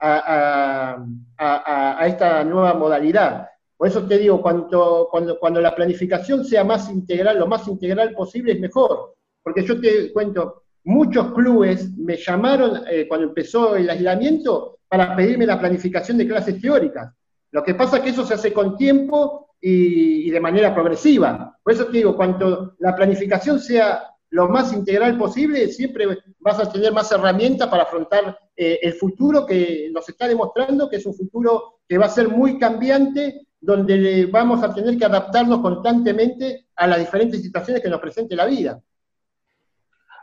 a, 0.00 2.06
esta 2.06 2.44
nueva 2.44 2.74
modalidad. 2.74 3.48
Por 3.76 3.88
eso 3.88 4.06
te 4.06 4.18
digo, 4.18 4.42
cuando, 4.42 5.08
cuando, 5.10 5.38
cuando 5.38 5.60
la 5.60 5.74
planificación 5.74 6.44
sea 6.44 6.64
más 6.64 6.90
integral, 6.90 7.38
lo 7.38 7.46
más 7.46 7.66
integral 7.68 8.14
posible 8.14 8.52
es 8.52 8.60
mejor. 8.60 9.14
Porque 9.42 9.64
yo 9.64 9.80
te 9.80 10.12
cuento, 10.12 10.64
muchos 10.84 11.32
clubes 11.32 11.96
me 11.96 12.16
llamaron 12.16 12.82
eh, 12.90 13.06
cuando 13.06 13.28
empezó 13.28 13.76
el 13.76 13.88
aislamiento 13.88 14.78
para 14.88 15.14
pedirme 15.14 15.46
la 15.46 15.58
planificación 15.58 16.18
de 16.18 16.26
clases 16.26 16.60
teóricas. 16.60 17.12
Lo 17.50 17.62
que 17.62 17.74
pasa 17.74 17.98
es 17.98 18.02
que 18.02 18.10
eso 18.10 18.26
se 18.26 18.34
hace 18.34 18.52
con 18.52 18.76
tiempo 18.76 19.47
y, 19.60 20.28
y 20.28 20.30
de 20.30 20.40
manera 20.40 20.74
progresiva. 20.74 21.58
Por 21.62 21.72
eso 21.72 21.86
te 21.86 21.98
digo, 21.98 22.16
cuando 22.16 22.74
la 22.78 22.94
planificación 22.94 23.60
sea 23.60 24.08
lo 24.30 24.48
más 24.48 24.72
integral 24.72 25.16
posible, 25.16 25.68
siempre 25.68 26.06
vas 26.40 26.58
a 26.58 26.70
tener 26.70 26.92
más 26.92 27.10
herramientas 27.12 27.68
para 27.68 27.84
afrontar 27.84 28.38
eh, 28.56 28.78
el 28.82 28.94
futuro 28.94 29.46
que 29.46 29.90
nos 29.92 30.08
está 30.08 30.28
demostrando 30.28 30.88
que 30.88 30.96
es 30.96 31.06
un 31.06 31.14
futuro 31.14 31.80
que 31.88 31.96
va 31.96 32.06
a 32.06 32.10
ser 32.10 32.28
muy 32.28 32.58
cambiante, 32.58 33.46
donde 33.60 34.26
vamos 34.26 34.62
a 34.62 34.74
tener 34.74 34.98
que 34.98 35.04
adaptarnos 35.04 35.60
constantemente 35.60 36.66
a 36.76 36.86
las 36.86 36.98
diferentes 36.98 37.42
situaciones 37.42 37.82
que 37.82 37.88
nos 37.88 38.00
presente 38.00 38.36
la 38.36 38.46
vida. 38.46 38.80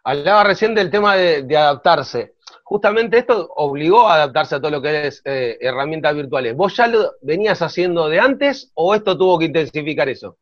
Hablaba 0.04 0.44
recién 0.44 0.76
del 0.76 0.92
tema 0.92 1.16
de, 1.16 1.58
adaptarse. 1.58 2.35
Justamente 2.68 3.20
esto 3.20 3.48
obligó 3.58 4.08
a 4.08 4.16
adaptarse 4.16 4.56
a 4.56 4.60
todo 4.60 4.72
lo 4.72 4.82
que 4.82 5.06
es 5.06 5.22
eh, 5.24 5.56
herramientas 5.62 6.16
virtuales. 6.16 6.56
¿Vos 6.56 6.76
ya 6.76 6.88
lo 6.88 7.12
venías 7.22 7.62
haciendo 7.62 8.10
de 8.10 8.20
antes 8.20 8.72
o 8.74 8.96
esto 8.96 9.16
tuvo 9.16 9.38
que 9.38 9.46
intensificar 9.46 10.10
eso? 10.10 10.40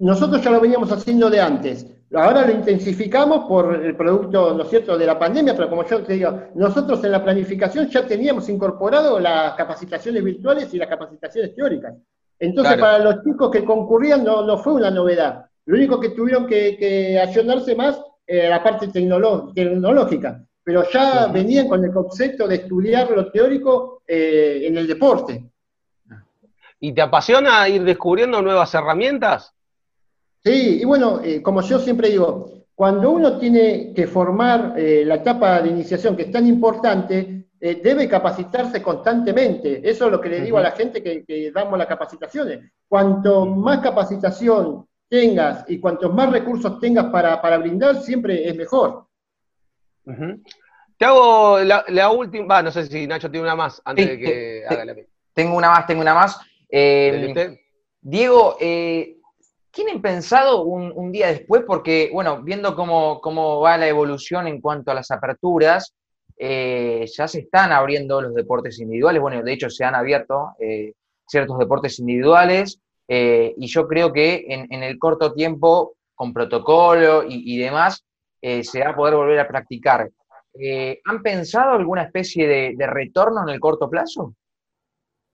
Nosotros 0.00 0.42
ya 0.42 0.50
lo 0.50 0.60
veníamos 0.60 0.90
haciendo 0.90 1.30
de 1.30 1.40
antes. 1.40 1.86
Ahora 2.12 2.44
lo 2.44 2.50
intensificamos 2.50 3.46
por 3.46 3.76
el 3.76 3.96
producto, 3.96 4.54
¿no 4.54 4.64
es 4.64 4.70
cierto?, 4.70 4.98
de 4.98 5.06
la 5.06 5.20
pandemia, 5.20 5.54
pero 5.54 5.70
como 5.70 5.86
yo 5.86 6.02
te 6.02 6.14
digo, 6.14 6.36
nosotros 6.56 7.04
en 7.04 7.12
la 7.12 7.22
planificación 7.22 7.88
ya 7.90 8.04
teníamos 8.04 8.48
incorporado 8.48 9.20
las 9.20 9.54
capacitaciones 9.54 10.24
virtuales 10.24 10.74
y 10.74 10.78
las 10.78 10.88
capacitaciones 10.88 11.54
teóricas. 11.54 11.94
Entonces, 12.40 12.76
para 12.76 12.98
los 12.98 13.22
chicos 13.22 13.52
que 13.52 13.64
concurrían 13.64 14.24
no, 14.24 14.44
no 14.44 14.58
fue 14.58 14.72
una 14.72 14.90
novedad. 14.90 15.46
Lo 15.66 15.76
único 15.76 16.00
que 16.00 16.10
tuvieron 16.10 16.44
que, 16.44 16.76
que 16.76 17.74
más 17.76 18.00
era 18.26 18.50
la 18.50 18.62
parte 18.64 18.88
tecnológica, 18.88 20.44
pero 20.66 20.90
ya 20.90 21.28
venían 21.28 21.68
con 21.68 21.84
el 21.84 21.92
concepto 21.92 22.48
de 22.48 22.56
estudiar 22.56 23.08
lo 23.12 23.30
teórico 23.30 24.02
eh, 24.04 24.62
en 24.64 24.76
el 24.76 24.88
deporte. 24.88 25.44
¿Y 26.80 26.92
te 26.92 27.00
apasiona 27.00 27.68
ir 27.68 27.84
descubriendo 27.84 28.42
nuevas 28.42 28.74
herramientas? 28.74 29.54
Sí, 30.42 30.80
y 30.80 30.84
bueno, 30.84 31.20
eh, 31.22 31.40
como 31.40 31.62
yo 31.62 31.78
siempre 31.78 32.10
digo, 32.10 32.64
cuando 32.74 33.10
uno 33.12 33.38
tiene 33.38 33.94
que 33.94 34.08
formar 34.08 34.74
eh, 34.76 35.04
la 35.06 35.14
etapa 35.14 35.62
de 35.62 35.70
iniciación, 35.70 36.16
que 36.16 36.24
es 36.24 36.32
tan 36.32 36.48
importante, 36.48 37.46
eh, 37.60 37.80
debe 37.82 38.08
capacitarse 38.08 38.82
constantemente. 38.82 39.88
Eso 39.88 40.06
es 40.06 40.12
lo 40.12 40.20
que 40.20 40.28
le 40.28 40.40
digo 40.40 40.58
a 40.58 40.62
la 40.62 40.72
gente 40.72 41.02
que, 41.02 41.52
damos 41.54 41.78
las 41.78 41.86
capacitaciones. 41.86 42.72
Cuanto 42.88 43.46
más 43.46 43.78
capacitación 43.78 44.84
tengas 45.08 45.64
y 45.68 45.78
cuantos 45.78 46.12
más 46.12 46.30
recursos 46.30 46.80
tengas 46.80 47.06
para, 47.06 47.56
brindar, 47.56 48.02
siempre 48.02 48.48
es 48.48 48.56
mejor. 48.56 49.06
Te 50.98 51.04
hago 51.04 51.58
la, 51.60 52.10
última, 52.10 52.62
no 52.62 52.70
sé 52.70 52.86
si 52.86 53.06
Nacho 53.06 53.30
tiene 53.30 53.44
una 53.44 53.56
más 53.56 53.82
antes 53.84 54.08
de 54.08 54.18
que 54.18 54.64
haga 54.68 54.84
la 54.84 54.96
Tengo 55.34 55.56
una 55.56 55.70
más, 55.70 55.86
tengo 55.86 56.00
una 56.00 56.14
más. 56.14 56.38
Diego, 58.00 58.56
eh, 58.60 59.16
¿Tienen 59.76 60.00
pensado 60.00 60.62
un, 60.62 61.12
día 61.12 61.26
después? 61.26 61.62
Porque, 61.66 62.08
bueno, 62.10 62.40
viendo 62.42 62.74
cómo, 62.74 63.60
va 63.60 63.76
la 63.76 63.86
evolución 63.86 64.46
en 64.46 64.62
cuanto 64.62 64.90
a 64.90 64.94
las 64.94 65.10
aperturas, 65.10 65.94
eh, 66.38 67.04
ya 67.14 67.28
se 67.28 67.40
están 67.40 67.72
abriendo 67.72 68.22
los 68.22 68.32
deportes 68.32 68.80
individuales. 68.80 69.20
Bueno, 69.20 69.42
de 69.42 69.52
hecho 69.52 69.68
se 69.68 69.84
han 69.84 69.94
abierto 69.94 70.52
eh, 70.58 70.94
ciertos 71.26 71.58
deportes 71.58 71.98
individuales 71.98 72.80
eh, 73.06 73.52
y 73.58 73.66
yo 73.66 73.86
creo 73.86 74.14
que 74.14 74.46
en, 74.48 74.82
el 74.82 74.98
corto 74.98 75.34
tiempo, 75.34 75.96
con 76.14 76.32
protocolo 76.32 77.24
y, 77.28 77.58
demás, 77.58 78.05
se 78.40 78.80
va 78.80 78.90
a 78.90 78.96
poder 78.96 79.14
volver 79.14 79.40
a 79.40 79.48
practicar. 79.48 80.10
¿Han 81.04 81.22
pensado 81.22 81.72
alguna 81.72 82.02
especie 82.02 82.74
de 82.76 82.86
retorno 82.86 83.42
en 83.42 83.54
el 83.54 83.60
corto 83.60 83.88
plazo? 83.90 84.34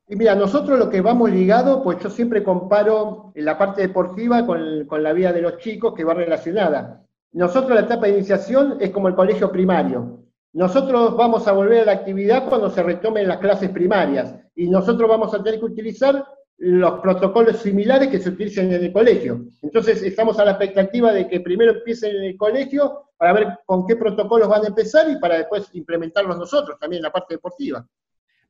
Y 0.08 0.16
mira, 0.16 0.34
nosotros 0.34 0.78
lo 0.78 0.90
que 0.90 1.00
vamos 1.00 1.30
ligado, 1.30 1.82
pues 1.82 1.98
yo 2.00 2.10
siempre 2.10 2.42
comparo 2.42 3.32
la 3.34 3.56
parte 3.56 3.80
deportiva 3.80 4.44
con, 4.44 5.02
la 5.02 5.12
vida 5.12 5.32
de 5.32 5.40
los 5.40 5.58
chicos 5.58 5.94
que 5.94 6.04
va 6.04 6.12
relacionada. 6.12 7.06
Nosotros 7.32 7.74
la 7.74 7.86
etapa 7.86 8.06
de 8.06 8.18
iniciación 8.18 8.76
es 8.80 8.90
como 8.90 9.08
el 9.08 9.14
colegio 9.14 9.50
primario. 9.50 10.18
Nosotros 10.52 11.16
vamos 11.16 11.48
a 11.48 11.52
volver 11.52 11.80
a 11.80 11.84
la 11.86 11.92
actividad 11.92 12.46
cuando 12.46 12.68
se 12.68 12.82
retomen 12.82 13.26
las 13.26 13.38
clases 13.38 13.70
primarias 13.70 14.34
y 14.54 14.68
nosotros 14.68 15.08
vamos 15.08 15.32
a 15.32 15.42
tener 15.42 15.58
que 15.58 15.64
utilizar 15.64 16.26
los 16.64 17.00
protocolos 17.00 17.58
similares 17.58 18.08
que 18.08 18.20
se 18.20 18.28
utilizan 18.28 18.72
en 18.72 18.84
el 18.84 18.92
colegio. 18.92 19.46
Entonces 19.62 20.00
estamos 20.00 20.38
a 20.38 20.44
la 20.44 20.52
expectativa 20.52 21.12
de 21.12 21.26
que 21.26 21.40
primero 21.40 21.72
empiecen 21.72 22.14
en 22.14 22.22
el 22.22 22.36
colegio 22.36 23.10
para 23.16 23.32
ver 23.32 23.48
con 23.66 23.84
qué 23.84 23.96
protocolos 23.96 24.48
van 24.48 24.64
a 24.64 24.68
empezar 24.68 25.10
y 25.10 25.18
para 25.18 25.38
después 25.38 25.70
implementarlos 25.72 26.38
nosotros 26.38 26.78
también 26.78 27.00
en 27.00 27.04
la 27.04 27.10
parte 27.10 27.34
deportiva. 27.34 27.84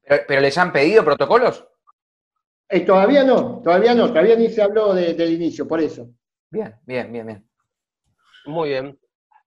¿Pero, 0.04 0.40
les 0.42 0.58
han 0.58 0.74
pedido 0.74 1.02
protocolos? 1.02 1.66
Eh, 2.68 2.80
todavía 2.80 3.24
no, 3.24 3.62
todavía 3.64 3.94
no, 3.94 4.08
todavía 4.08 4.36
ni 4.36 4.50
se 4.50 4.60
habló 4.60 4.92
del 4.92 5.32
inicio, 5.32 5.66
por 5.66 5.80
eso. 5.80 6.10
Bien, 6.50 6.74
bien, 6.84 7.10
bien, 7.10 7.26
bien. 7.26 7.48
Muy 8.44 8.68
bien. 8.68 8.98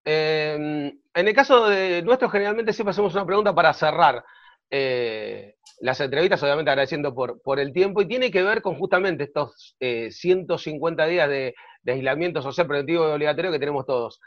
Em, 0.04 0.88
en 1.14 1.28
el 1.28 1.36
caso 1.36 1.70
de 1.70 2.02
nuestro, 2.02 2.30
generalmente 2.30 2.74
siempre 2.74 2.92
hacemos 2.92 3.14
una 3.14 3.28
pregunta 3.28 3.54
para 3.54 3.74
cerrar 3.74 4.26
eh, 4.70 5.56
las 5.82 6.00
entrevistas, 6.00 6.42
obviamente 6.44 6.72
agradeciendo 6.72 7.14
por, 7.14 7.42
por, 7.42 7.60
el 7.60 7.74
tiempo, 7.74 8.02
y 8.02 8.08
tiene 8.08 8.32
que 8.32 8.44
ver 8.44 8.62
con 8.62 8.76
justamente 8.76 9.26
estos 9.26 9.76
150 9.80 11.06
eh, 11.06 11.10
días 11.10 11.30
de, 11.30 11.56
aislamiento 11.88 12.42
social 12.42 12.68
preventivo 12.68 13.08
y 13.08 13.12
obligatorio 13.12 13.52
que 13.52 13.60
tenemos 13.60 13.86
todos. 13.86 14.20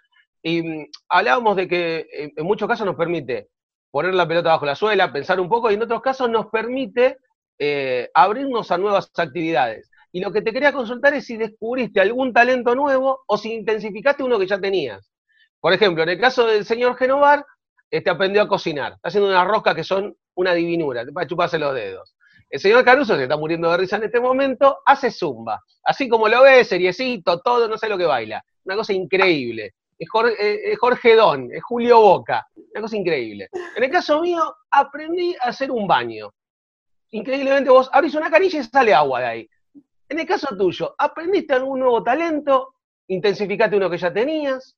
Y 0.42 0.62
mm, 0.62 0.86
hablábamos 1.08 1.56
de 1.56 1.68
que 1.68 2.06
en 2.36 2.46
muchos 2.46 2.68
casos 2.68 2.86
nos 2.86 2.96
permite 2.96 3.48
poner 3.90 4.14
la 4.14 4.28
pelota 4.28 4.50
bajo 4.50 4.66
la 4.66 4.74
suela, 4.74 5.12
pensar 5.12 5.40
un 5.40 5.48
poco, 5.48 5.70
y 5.70 5.74
en 5.74 5.82
otros 5.82 6.02
casos 6.02 6.28
nos 6.30 6.46
permite 6.46 7.18
eh, 7.58 8.10
abrirnos 8.14 8.70
a 8.70 8.78
nuevas 8.78 9.10
actividades. 9.16 9.90
Y 10.12 10.20
lo 10.20 10.32
que 10.32 10.42
te 10.42 10.52
quería 10.52 10.72
consultar 10.72 11.14
es 11.14 11.26
si 11.26 11.36
descubriste 11.36 12.00
algún 12.00 12.32
talento 12.32 12.74
nuevo 12.74 13.24
o 13.26 13.36
si 13.36 13.52
intensificaste 13.52 14.22
uno 14.22 14.38
que 14.38 14.46
ya 14.46 14.60
tenías. 14.60 15.10
Por 15.60 15.72
ejemplo, 15.72 16.02
en 16.02 16.10
el 16.10 16.20
caso 16.20 16.46
del 16.46 16.64
señor 16.64 16.96
Genovar, 16.96 17.44
este 17.90 18.10
aprendió 18.10 18.42
a 18.42 18.48
cocinar. 18.48 18.92
Está 18.92 19.08
haciendo 19.08 19.28
unas 19.28 19.46
roscas 19.46 19.74
que 19.74 19.84
son 19.84 20.16
una 20.38 20.54
divinura, 20.54 21.04
para 21.12 21.26
chuparse 21.26 21.58
los 21.58 21.74
dedos. 21.74 22.14
El 22.48 22.60
señor 22.60 22.84
Caruso, 22.84 23.16
se 23.16 23.24
está 23.24 23.36
muriendo 23.36 23.70
de 23.70 23.76
risa 23.76 23.96
en 23.96 24.04
este 24.04 24.20
momento, 24.20 24.78
hace 24.86 25.10
zumba. 25.10 25.62
Así 25.84 26.08
como 26.08 26.28
lo 26.28 26.42
ve, 26.42 26.64
seriecito, 26.64 27.40
todo, 27.40 27.68
no 27.68 27.76
sé 27.76 27.88
lo 27.88 27.98
que 27.98 28.06
baila. 28.06 28.42
Una 28.64 28.76
cosa 28.76 28.92
increíble 28.92 29.74
es 29.98 30.08
Jorge, 30.78 31.16
Don, 31.16 31.52
es 31.52 31.62
Julio 31.62 32.00
Boca, 32.00 32.46
una 32.54 32.82
cosa 32.82 32.96
increíble. 32.96 33.48
En 33.76 33.82
el 33.82 33.90
caso 33.90 34.20
mío, 34.20 34.54
aprendí 34.70 35.34
a 35.42 35.48
hacer 35.48 35.70
un 35.72 35.86
baño. 35.88 36.32
Increíblemente 37.10 37.70
vos 37.70 37.90
abrís 37.92 38.14
una 38.14 38.30
canilla 38.30 38.60
y 38.60 38.62
sale 38.62 38.94
agua 38.94 39.20
de 39.20 39.26
ahí. 39.26 39.48
En 40.08 40.20
el 40.20 40.26
caso 40.26 40.56
tuyo, 40.56 40.94
¿aprendiste 40.96 41.54
algún 41.54 41.80
nuevo 41.80 42.02
talento? 42.02 42.74
¿Intensificaste 43.08 43.76
uno 43.76 43.90
que 43.90 43.98
ya 43.98 44.12
tenías? 44.12 44.76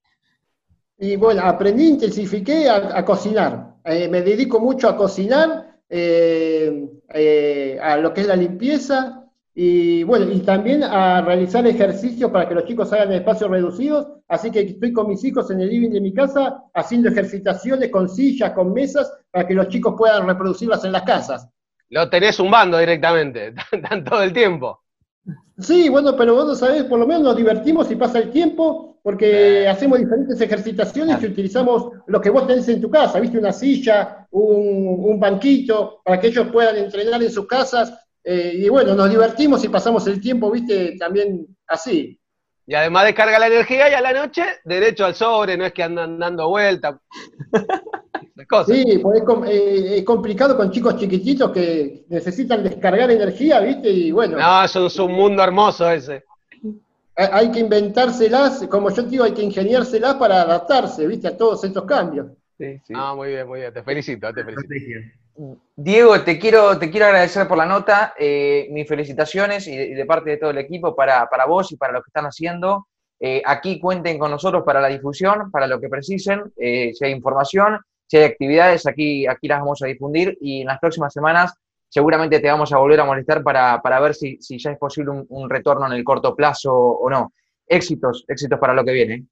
Y 0.98 1.16
bueno, 1.16 1.42
aprendí, 1.42 1.88
intensifiqué 1.88 2.68
a, 2.68 3.04
cocinar. 3.04 3.69
Eh, 3.84 4.08
me 4.08 4.22
dedico 4.22 4.60
mucho 4.60 4.88
a 4.88 4.96
cocinar, 4.96 5.78
eh, 5.88 6.88
eh, 7.12 7.78
a 7.82 7.96
lo 7.96 8.12
que 8.12 8.22
es 8.22 8.26
la 8.26 8.36
limpieza, 8.36 9.24
y 9.54 10.04
bueno, 10.04 10.30
y 10.30 10.40
también 10.40 10.84
a 10.84 11.22
realizar 11.22 11.66
ejercicios 11.66 12.30
para 12.30 12.48
que 12.48 12.54
los 12.54 12.64
chicos 12.64 12.92
hagan 12.92 13.12
espacios 13.12 13.50
reducidos, 13.50 14.06
así 14.28 14.50
que 14.50 14.60
estoy 14.60 14.92
con 14.92 15.08
mis 15.08 15.24
hijos 15.24 15.50
en 15.50 15.60
el 15.60 15.68
living 15.68 15.90
de 15.90 16.00
mi 16.00 16.14
casa 16.14 16.62
haciendo 16.72 17.08
ejercitaciones 17.08 17.90
con 17.90 18.08
sillas, 18.08 18.52
con 18.52 18.72
mesas, 18.72 19.12
para 19.30 19.46
que 19.46 19.54
los 19.54 19.68
chicos 19.68 19.94
puedan 19.98 20.26
reproducirlas 20.26 20.84
en 20.84 20.92
las 20.92 21.02
casas. 21.02 21.48
Lo 21.88 22.08
tenés 22.08 22.36
zumbando 22.36 22.78
directamente, 22.78 23.52
dan 23.90 24.04
todo 24.04 24.22
el 24.22 24.32
tiempo. 24.32 24.80
Sí, 25.58 25.88
bueno, 25.88 26.16
pero 26.16 26.34
vos 26.34 26.46
no 26.46 26.54
sabés, 26.54 26.84
por 26.84 26.98
lo 26.98 27.06
menos 27.06 27.22
nos 27.22 27.36
divertimos 27.36 27.90
y 27.90 27.96
pasa 27.96 28.18
el 28.18 28.30
tiempo, 28.30 28.89
porque 29.02 29.66
hacemos 29.68 29.98
diferentes 29.98 30.40
ejercitaciones 30.40 31.22
y 31.22 31.26
utilizamos 31.26 31.92
lo 32.06 32.20
que 32.20 32.30
vos 32.30 32.46
tenés 32.46 32.68
en 32.68 32.80
tu 32.80 32.90
casa, 32.90 33.20
¿viste? 33.20 33.38
Una 33.38 33.52
silla, 33.52 34.26
un, 34.30 34.96
un 35.00 35.20
banquito, 35.20 36.00
para 36.04 36.20
que 36.20 36.28
ellos 36.28 36.48
puedan 36.52 36.76
entrenar 36.76 37.22
en 37.22 37.30
sus 37.30 37.46
casas 37.46 37.92
eh, 38.22 38.52
y 38.54 38.68
bueno, 38.68 38.94
nos 38.94 39.08
divertimos 39.08 39.64
y 39.64 39.68
pasamos 39.68 40.06
el 40.06 40.20
tiempo, 40.20 40.50
viste, 40.50 40.96
también 40.98 41.46
así. 41.66 42.18
Y 42.66 42.74
además 42.74 43.06
descarga 43.06 43.38
la 43.38 43.46
energía 43.46 43.90
y 43.90 43.94
a 43.94 44.00
la 44.00 44.12
noche 44.12 44.44
derecho 44.64 45.06
al 45.06 45.14
sobre, 45.14 45.56
no 45.56 45.64
es 45.64 45.72
que 45.72 45.82
andan 45.82 46.18
dando 46.18 46.48
vueltas. 46.48 46.96
sí, 48.66 48.98
pues 49.02 49.22
eh, 49.48 49.96
es, 49.96 50.04
complicado 50.04 50.56
con 50.56 50.70
chicos 50.70 50.96
chiquititos 50.96 51.50
que 51.50 52.04
necesitan 52.08 52.62
descargar 52.62 53.10
energía, 53.10 53.60
¿viste? 53.60 53.90
Y 53.90 54.12
bueno. 54.12 54.38
No, 54.38 54.64
eso 54.64 54.86
es 54.86 54.98
un 54.98 55.12
mundo 55.12 55.42
hermoso 55.42 55.90
ese. 55.90 56.24
Hay 57.32 57.50
que 57.50 57.60
inventárselas, 57.60 58.66
como 58.68 58.90
yo 58.90 59.02
digo, 59.02 59.24
hay 59.24 59.32
que 59.32 59.42
ingeniárselas 59.42 60.14
para 60.14 60.42
adaptarse, 60.42 61.06
¿viste? 61.06 61.28
A 61.28 61.36
todos 61.36 61.62
estos 61.64 61.84
cambios. 61.84 62.28
Sí, 62.56 62.80
sí. 62.84 62.94
Ah, 62.96 63.14
muy 63.14 63.28
bien, 63.28 63.46
muy 63.46 63.60
bien. 63.60 63.72
Te 63.72 63.82
felicito, 63.82 64.32
te 64.32 64.44
felicito. 64.44 64.74
Diego, 65.76 66.20
te 66.22 66.38
quiero, 66.38 66.78
te 66.78 66.90
quiero 66.90 67.06
agradecer 67.06 67.48
por 67.48 67.56
la 67.56 67.64
nota, 67.64 68.14
eh, 68.18 68.68
mis 68.70 68.86
felicitaciones 68.86 69.66
y 69.66 69.76
de, 69.76 70.04
parte 70.04 70.30
de 70.30 70.36
todo 70.36 70.50
el 70.50 70.58
equipo 70.58 70.94
para, 70.94 71.26
vos 71.48 71.72
y 71.72 71.76
para 71.76 71.92
lo 71.94 72.02
que 72.02 72.08
están 72.08 72.26
haciendo. 72.26 72.88
Eh, 73.18 73.42
aquí 73.44 73.78
cuenten 73.80 74.18
con 74.18 74.30
nosotros 74.30 74.62
para 74.64 74.80
la 74.80 74.88
difusión, 74.88 75.50
para 75.50 75.66
lo 75.66 75.80
que 75.80 75.88
precisen, 75.88 76.52
eh, 76.56 76.92
si 76.94 77.04
hay 77.04 77.12
información, 77.12 77.78
si 78.06 78.18
hay 78.18 78.24
actividades, 78.24 78.86
aquí, 78.86 79.26
aquí 79.26 79.46
las 79.46 79.60
vamos 79.60 79.82
a 79.82 79.86
difundir 79.86 80.36
y 80.40 80.62
en 80.62 80.66
las 80.66 80.78
próximas 80.78 81.12
semanas 81.12 81.54
seguramente 81.90 82.38
te 82.38 82.48
vamos 82.48 82.72
a 82.72 82.78
volver 82.78 83.00
a 83.00 83.04
molestar 83.04 83.42
para, 83.42 84.00
ver 84.00 84.14
si, 84.14 84.38
ya 84.40 84.70
es 84.70 84.78
posible 84.78 85.26
un, 85.28 85.50
retorno 85.50 85.86
en 85.86 85.92
el 85.92 86.04
corto 86.04 86.34
plazo 86.34 86.72
o 86.72 87.10
no. 87.10 87.32
Éxitos, 87.66 88.24
éxitos 88.28 88.58
para 88.58 88.72
lo 88.72 88.84
que 88.84 88.92
viene. 88.92 89.26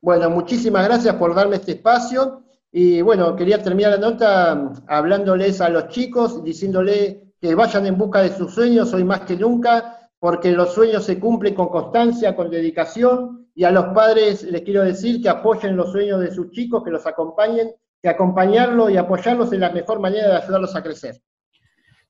Bueno, 0.00 0.30
muchísimas 0.30 0.86
gracias 0.86 1.14
por 1.16 1.34
darme 1.34 1.56
este 1.56 1.72
espacio. 1.72 2.44
Y 2.72 3.02
bueno, 3.02 3.34
quería 3.34 3.62
terminar 3.62 3.92
la 3.92 3.98
nota 3.98 4.72
hablándoles 4.86 5.60
a 5.60 5.68
los 5.68 5.88
chicos, 5.88 6.42
diciéndoles 6.44 7.16
que 7.40 7.54
vayan 7.54 7.86
en 7.86 7.98
busca 7.98 8.22
de 8.22 8.30
sus 8.30 8.54
sueños 8.54 8.92
hoy 8.94 9.02
más 9.02 9.22
que 9.22 9.36
nunca, 9.36 10.08
porque 10.20 10.52
los 10.52 10.72
sueños 10.72 11.04
se 11.04 11.18
cumplen 11.18 11.54
con 11.54 11.68
constancia, 11.68 12.36
con 12.36 12.50
dedicación, 12.50 13.48
y 13.54 13.64
a 13.64 13.72
los 13.72 13.86
padres 13.86 14.44
les 14.44 14.62
quiero 14.62 14.82
decir 14.82 15.20
que 15.20 15.28
apoyen 15.28 15.76
los 15.76 15.90
sueños 15.90 16.20
de 16.20 16.30
sus 16.30 16.50
chicos, 16.52 16.84
que 16.84 16.90
los 16.90 17.06
acompañen, 17.06 17.72
que 18.00 18.08
acompañarlos 18.08 18.90
y 18.90 18.96
apoyarlos 18.96 19.52
es 19.52 19.58
la 19.58 19.70
mejor 19.70 19.98
manera 19.98 20.28
de 20.28 20.36
ayudarlos 20.36 20.76
a 20.76 20.82
crecer. 20.82 21.20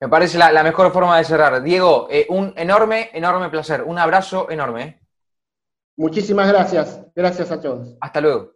Me 0.00 0.08
parece 0.08 0.38
la, 0.38 0.62
mejor 0.62 0.92
forma 0.92 1.18
de 1.18 1.24
cerrar. 1.24 1.62
Diego, 1.62 2.08
eh, 2.10 2.26
un 2.30 2.54
enorme, 2.56 3.10
enorme 3.12 3.50
placer. 3.50 3.82
Un 3.82 3.98
abrazo 3.98 4.50
enorme. 4.50 4.82
Eh. 4.82 5.00
Muchísimas 5.96 6.48
gracias. 6.48 7.02
Gracias 7.14 7.50
a 7.50 7.60
todos. 7.60 7.96
Hasta 8.00 8.20
luego. 8.20 8.54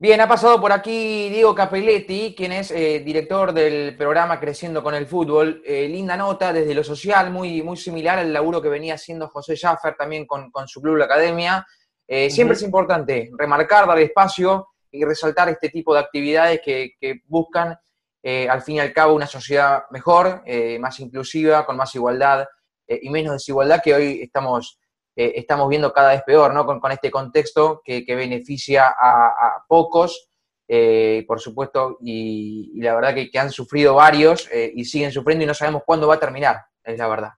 Bien, 0.00 0.20
ha 0.20 0.28
pasado 0.28 0.60
por 0.60 0.70
aquí 0.70 1.28
Diego 1.28 1.56
Capelletti, 1.56 2.32
quien 2.36 2.52
es 2.52 2.70
eh, 2.70 3.00
director 3.00 3.52
del 3.52 3.96
programa 3.96 4.38
Creciendo 4.38 4.80
con 4.80 4.94
el 4.94 5.08
Fútbol. 5.08 5.60
Eh, 5.64 5.88
linda 5.88 6.16
nota 6.16 6.52
desde 6.52 6.72
lo 6.72 6.84
social, 6.84 7.32
muy, 7.32 7.62
muy 7.62 7.76
similar 7.76 8.20
al 8.20 8.32
laburo 8.32 8.62
que 8.62 8.68
venía 8.68 8.94
haciendo 8.94 9.26
José 9.26 9.56
Schaffer 9.56 9.96
también 9.96 10.24
con, 10.24 10.52
su 10.68 10.80
club 10.80 10.98
La 10.98 11.06
Academia. 11.06 11.66
Eh, 12.06 12.30
siempre 12.30 12.56
es 12.56 12.62
importante 12.62 13.32
remarcar, 13.36 13.88
dar 13.88 13.98
espacio 13.98 14.68
y 14.88 15.04
resaltar 15.04 15.48
este 15.48 15.68
tipo 15.68 15.92
de 15.92 15.98
actividades 15.98 16.60
que, 16.64 17.22
buscan, 17.26 17.76
al 18.22 18.62
fin 18.62 18.76
y 18.76 18.80
al 18.80 18.92
cabo, 18.92 19.14
una 19.14 19.26
sociedad 19.26 19.84
mejor, 19.90 20.42
más 20.80 21.00
inclusiva, 21.00 21.64
con 21.64 21.76
más 21.76 21.94
igualdad 21.94 22.46
y 22.86 23.10
menos 23.10 23.34
desigualdad 23.34 23.80
que 23.82 23.94
hoy 23.94 24.20
estamos 24.22 24.78
eh, 25.18 25.40
estamos 25.40 25.68
viendo 25.68 25.92
cada 25.92 26.10
vez 26.10 26.22
peor, 26.22 26.54
¿no? 26.54 26.64
Con, 26.64 26.92
este 26.92 27.10
contexto 27.10 27.82
que, 27.84 28.04
beneficia 28.06 28.86
a, 28.86 29.64
pocos, 29.66 30.30
eh, 30.68 31.24
por 31.26 31.40
supuesto, 31.40 31.98
y, 32.00 32.80
la 32.80 32.94
verdad 32.94 33.14
que, 33.14 33.36
han 33.36 33.50
sufrido 33.50 33.96
varios 33.96 34.48
eh, 34.52 34.70
y 34.72 34.84
siguen 34.84 35.10
sufriendo 35.10 35.42
y 35.42 35.48
no 35.48 35.54
sabemos 35.54 35.82
cuándo 35.84 36.06
va 36.06 36.14
a 36.14 36.20
terminar, 36.20 36.58
es 36.84 36.96
la 36.96 37.08
verdad. 37.08 37.30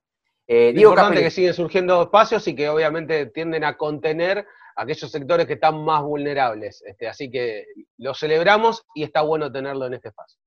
Eh, 0.46 0.72
digo 0.74 0.90
importante 0.90 1.22
que 1.22 1.30
siguen 1.30 1.54
surgiendo 1.54 2.02
espacios 2.02 2.46
y 2.48 2.54
que 2.54 2.68
obviamente 2.68 3.26
tienden 3.26 3.64
a 3.64 3.78
contener 3.78 4.46
aquellos 4.76 5.10
sectores 5.10 5.46
que 5.46 5.54
están 5.54 5.82
más 5.82 6.02
vulnerables. 6.02 6.82
Este, 6.84 7.08
así 7.08 7.30
que 7.30 7.64
lo 7.96 8.12
celebramos 8.12 8.84
y 8.94 9.04
está 9.04 9.22
bueno 9.22 9.50
tenerlo 9.50 9.86
en 9.86 9.94
este 9.94 10.08
espacio. 10.08 10.38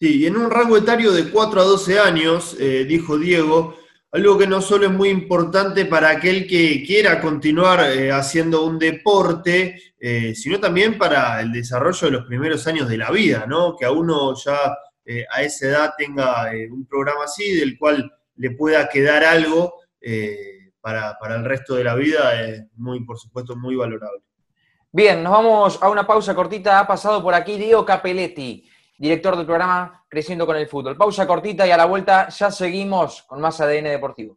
Sí, 0.00 0.20
y 0.20 0.26
en 0.26 0.36
un 0.36 0.50
rango 0.50 0.76
etario 0.76 1.12
de 1.12 1.30
4 1.30 1.60
a 1.60 1.64
12 1.64 1.98
años, 1.98 2.56
dijo 2.58 3.18
Diego, 3.18 3.76
algo 4.10 4.38
que 4.38 4.46
no 4.46 4.62
solo 4.62 4.86
es 4.86 4.92
muy 4.92 5.10
importante 5.10 5.84
para 5.84 6.08
aquel 6.08 6.46
que 6.46 6.82
quiera 6.86 7.20
continuar 7.20 7.90
eh, 7.90 8.10
haciendo 8.10 8.64
un 8.64 8.78
deporte, 8.78 9.94
eh, 10.00 10.34
sino 10.34 10.58
también 10.58 10.96
para 10.96 11.40
el 11.42 11.52
desarrollo 11.52 12.06
de 12.06 12.12
los 12.12 12.26
primeros 12.26 12.66
años 12.66 12.88
de 12.88 12.96
la 12.96 13.10
vida, 13.10 13.44
¿no? 13.46 13.76
Que 13.76 13.84
a 13.84 13.90
uno 13.90 14.34
ya 14.34 14.76
eh, 15.04 15.26
a 15.30 15.42
esa 15.42 15.66
edad 15.66 15.94
tenga 15.96 16.50
un 16.70 16.86
programa 16.86 17.24
así, 17.24 17.54
del 17.54 17.78
cual 17.78 18.10
le 18.36 18.50
pueda 18.52 18.88
quedar 18.88 19.24
algo 19.24 19.74
para, 20.80 21.18
para, 21.18 21.36
el 21.36 21.44
resto 21.44 21.74
de 21.74 21.84
la 21.84 21.94
vida, 21.94 22.40
es 22.40 22.64
muy, 22.76 23.04
por 23.04 23.18
supuesto, 23.18 23.56
muy 23.56 23.76
valorable. 23.76 24.22
Bien, 24.90 25.22
nos 25.22 25.32
vamos 25.32 25.78
a 25.82 25.90
una 25.90 26.06
pausa 26.06 26.34
cortita. 26.34 26.78
Ha 26.78 26.86
pasado 26.86 27.22
por 27.22 27.34
aquí 27.34 27.58
Diego 27.58 27.84
Capelletti 27.84 28.66
director 28.98 29.36
del 29.36 29.46
programa 29.46 30.04
Creciendo 30.08 30.44
con 30.44 30.56
el 30.56 30.68
Fútbol. 30.68 30.96
Pausa 30.96 31.26
cortita 31.26 31.66
y 31.66 31.70
a 31.70 31.76
la 31.76 31.86
vuelta 31.86 32.28
ya 32.28 32.50
seguimos 32.50 33.22
con 33.22 33.40
más 33.40 33.60
ADN 33.60 33.84
Deportivo. 33.84 34.36